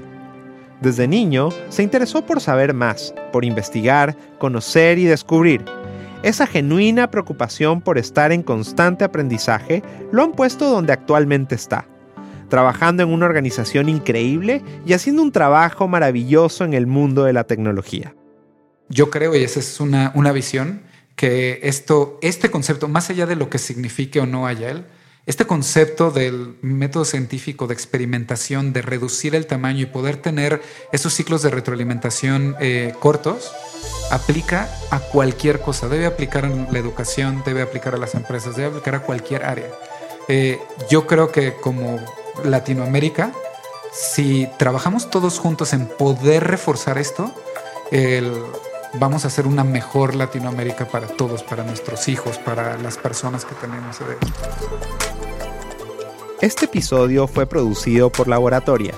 Desde 0.82 1.08
niño 1.08 1.48
se 1.70 1.82
interesó 1.82 2.26
por 2.26 2.42
saber 2.42 2.74
más, 2.74 3.14
por 3.32 3.46
investigar, 3.46 4.16
conocer 4.38 4.98
y 4.98 5.04
descubrir. 5.04 5.64
Esa 6.22 6.46
genuina 6.46 7.10
preocupación 7.10 7.80
por 7.80 7.96
estar 7.96 8.32
en 8.32 8.42
constante 8.42 9.04
aprendizaje 9.04 9.82
lo 10.12 10.22
han 10.22 10.32
puesto 10.32 10.68
donde 10.68 10.92
actualmente 10.92 11.54
está, 11.54 11.86
trabajando 12.50 13.02
en 13.02 13.08
una 13.08 13.24
organización 13.24 13.88
increíble 13.88 14.62
y 14.84 14.92
haciendo 14.92 15.22
un 15.22 15.32
trabajo 15.32 15.88
maravilloso 15.88 16.64
en 16.64 16.74
el 16.74 16.86
mundo 16.86 17.24
de 17.24 17.32
la 17.32 17.44
tecnología. 17.44 18.14
Yo 18.90 19.08
creo, 19.08 19.34
y 19.34 19.42
esa 19.42 19.60
es 19.60 19.80
una, 19.80 20.12
una 20.14 20.32
visión, 20.32 20.82
que 21.16 21.60
esto, 21.62 22.18
este 22.22 22.50
concepto, 22.50 22.88
más 22.88 23.08
allá 23.08 23.26
de 23.26 23.36
lo 23.36 23.48
que 23.48 23.58
signifique 23.58 24.20
o 24.20 24.26
no 24.26 24.48
él, 24.48 24.84
este 25.26 25.46
concepto 25.46 26.10
del 26.10 26.56
método 26.62 27.04
científico 27.04 27.66
de 27.66 27.74
experimentación, 27.74 28.72
de 28.72 28.82
reducir 28.82 29.34
el 29.34 29.46
tamaño 29.46 29.82
y 29.82 29.86
poder 29.86 30.16
tener 30.16 30.62
esos 30.92 31.12
ciclos 31.12 31.42
de 31.42 31.50
retroalimentación 31.50 32.56
eh, 32.58 32.94
cortos, 32.98 33.52
aplica 34.10 34.68
a 34.90 34.98
cualquier 34.98 35.60
cosa. 35.60 35.88
Debe 35.88 36.06
aplicar 36.06 36.46
en 36.46 36.66
la 36.72 36.78
educación, 36.78 37.42
debe 37.44 37.62
aplicar 37.62 37.94
a 37.94 37.98
las 37.98 38.14
empresas, 38.14 38.56
debe 38.56 38.70
aplicar 38.70 38.94
a 38.94 39.02
cualquier 39.02 39.44
área. 39.44 39.70
Eh, 40.28 40.58
yo 40.88 41.06
creo 41.06 41.30
que 41.30 41.54
como 41.54 42.00
Latinoamérica, 42.44 43.32
si 43.92 44.48
trabajamos 44.58 45.10
todos 45.10 45.38
juntos 45.38 45.72
en 45.72 45.86
poder 45.86 46.44
reforzar 46.44 46.98
esto, 46.98 47.32
vamos 48.94 49.24
a 49.24 49.28
hacer 49.28 49.46
una 49.46 49.64
mejor 49.64 50.14
Latinoamérica 50.14 50.86
para 50.86 51.06
todos, 51.06 51.42
para 51.42 51.64
nuestros 51.64 52.08
hijos, 52.08 52.38
para 52.38 52.78
las 52.78 52.96
personas 52.98 53.44
que 53.44 53.54
tenemos. 53.56 53.98
Este 56.40 56.64
episodio 56.66 57.26
fue 57.26 57.46
producido 57.46 58.10
por 58.10 58.28
Laboratoria. 58.28 58.94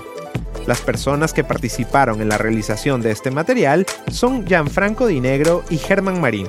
Las 0.65 0.79
personas 0.79 1.33
que 1.33 1.43
participaron 1.43 2.21
en 2.21 2.29
la 2.29 2.37
realización 2.37 3.01
de 3.01 3.11
este 3.11 3.31
material 3.31 3.85
son 4.09 4.45
Gianfranco 4.47 5.07
Di 5.07 5.19
Negro 5.19 5.63
y 5.69 5.77
Germán 5.77 6.21
Marín. 6.21 6.47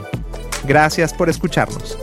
Gracias 0.67 1.13
por 1.13 1.29
escucharnos. 1.29 1.99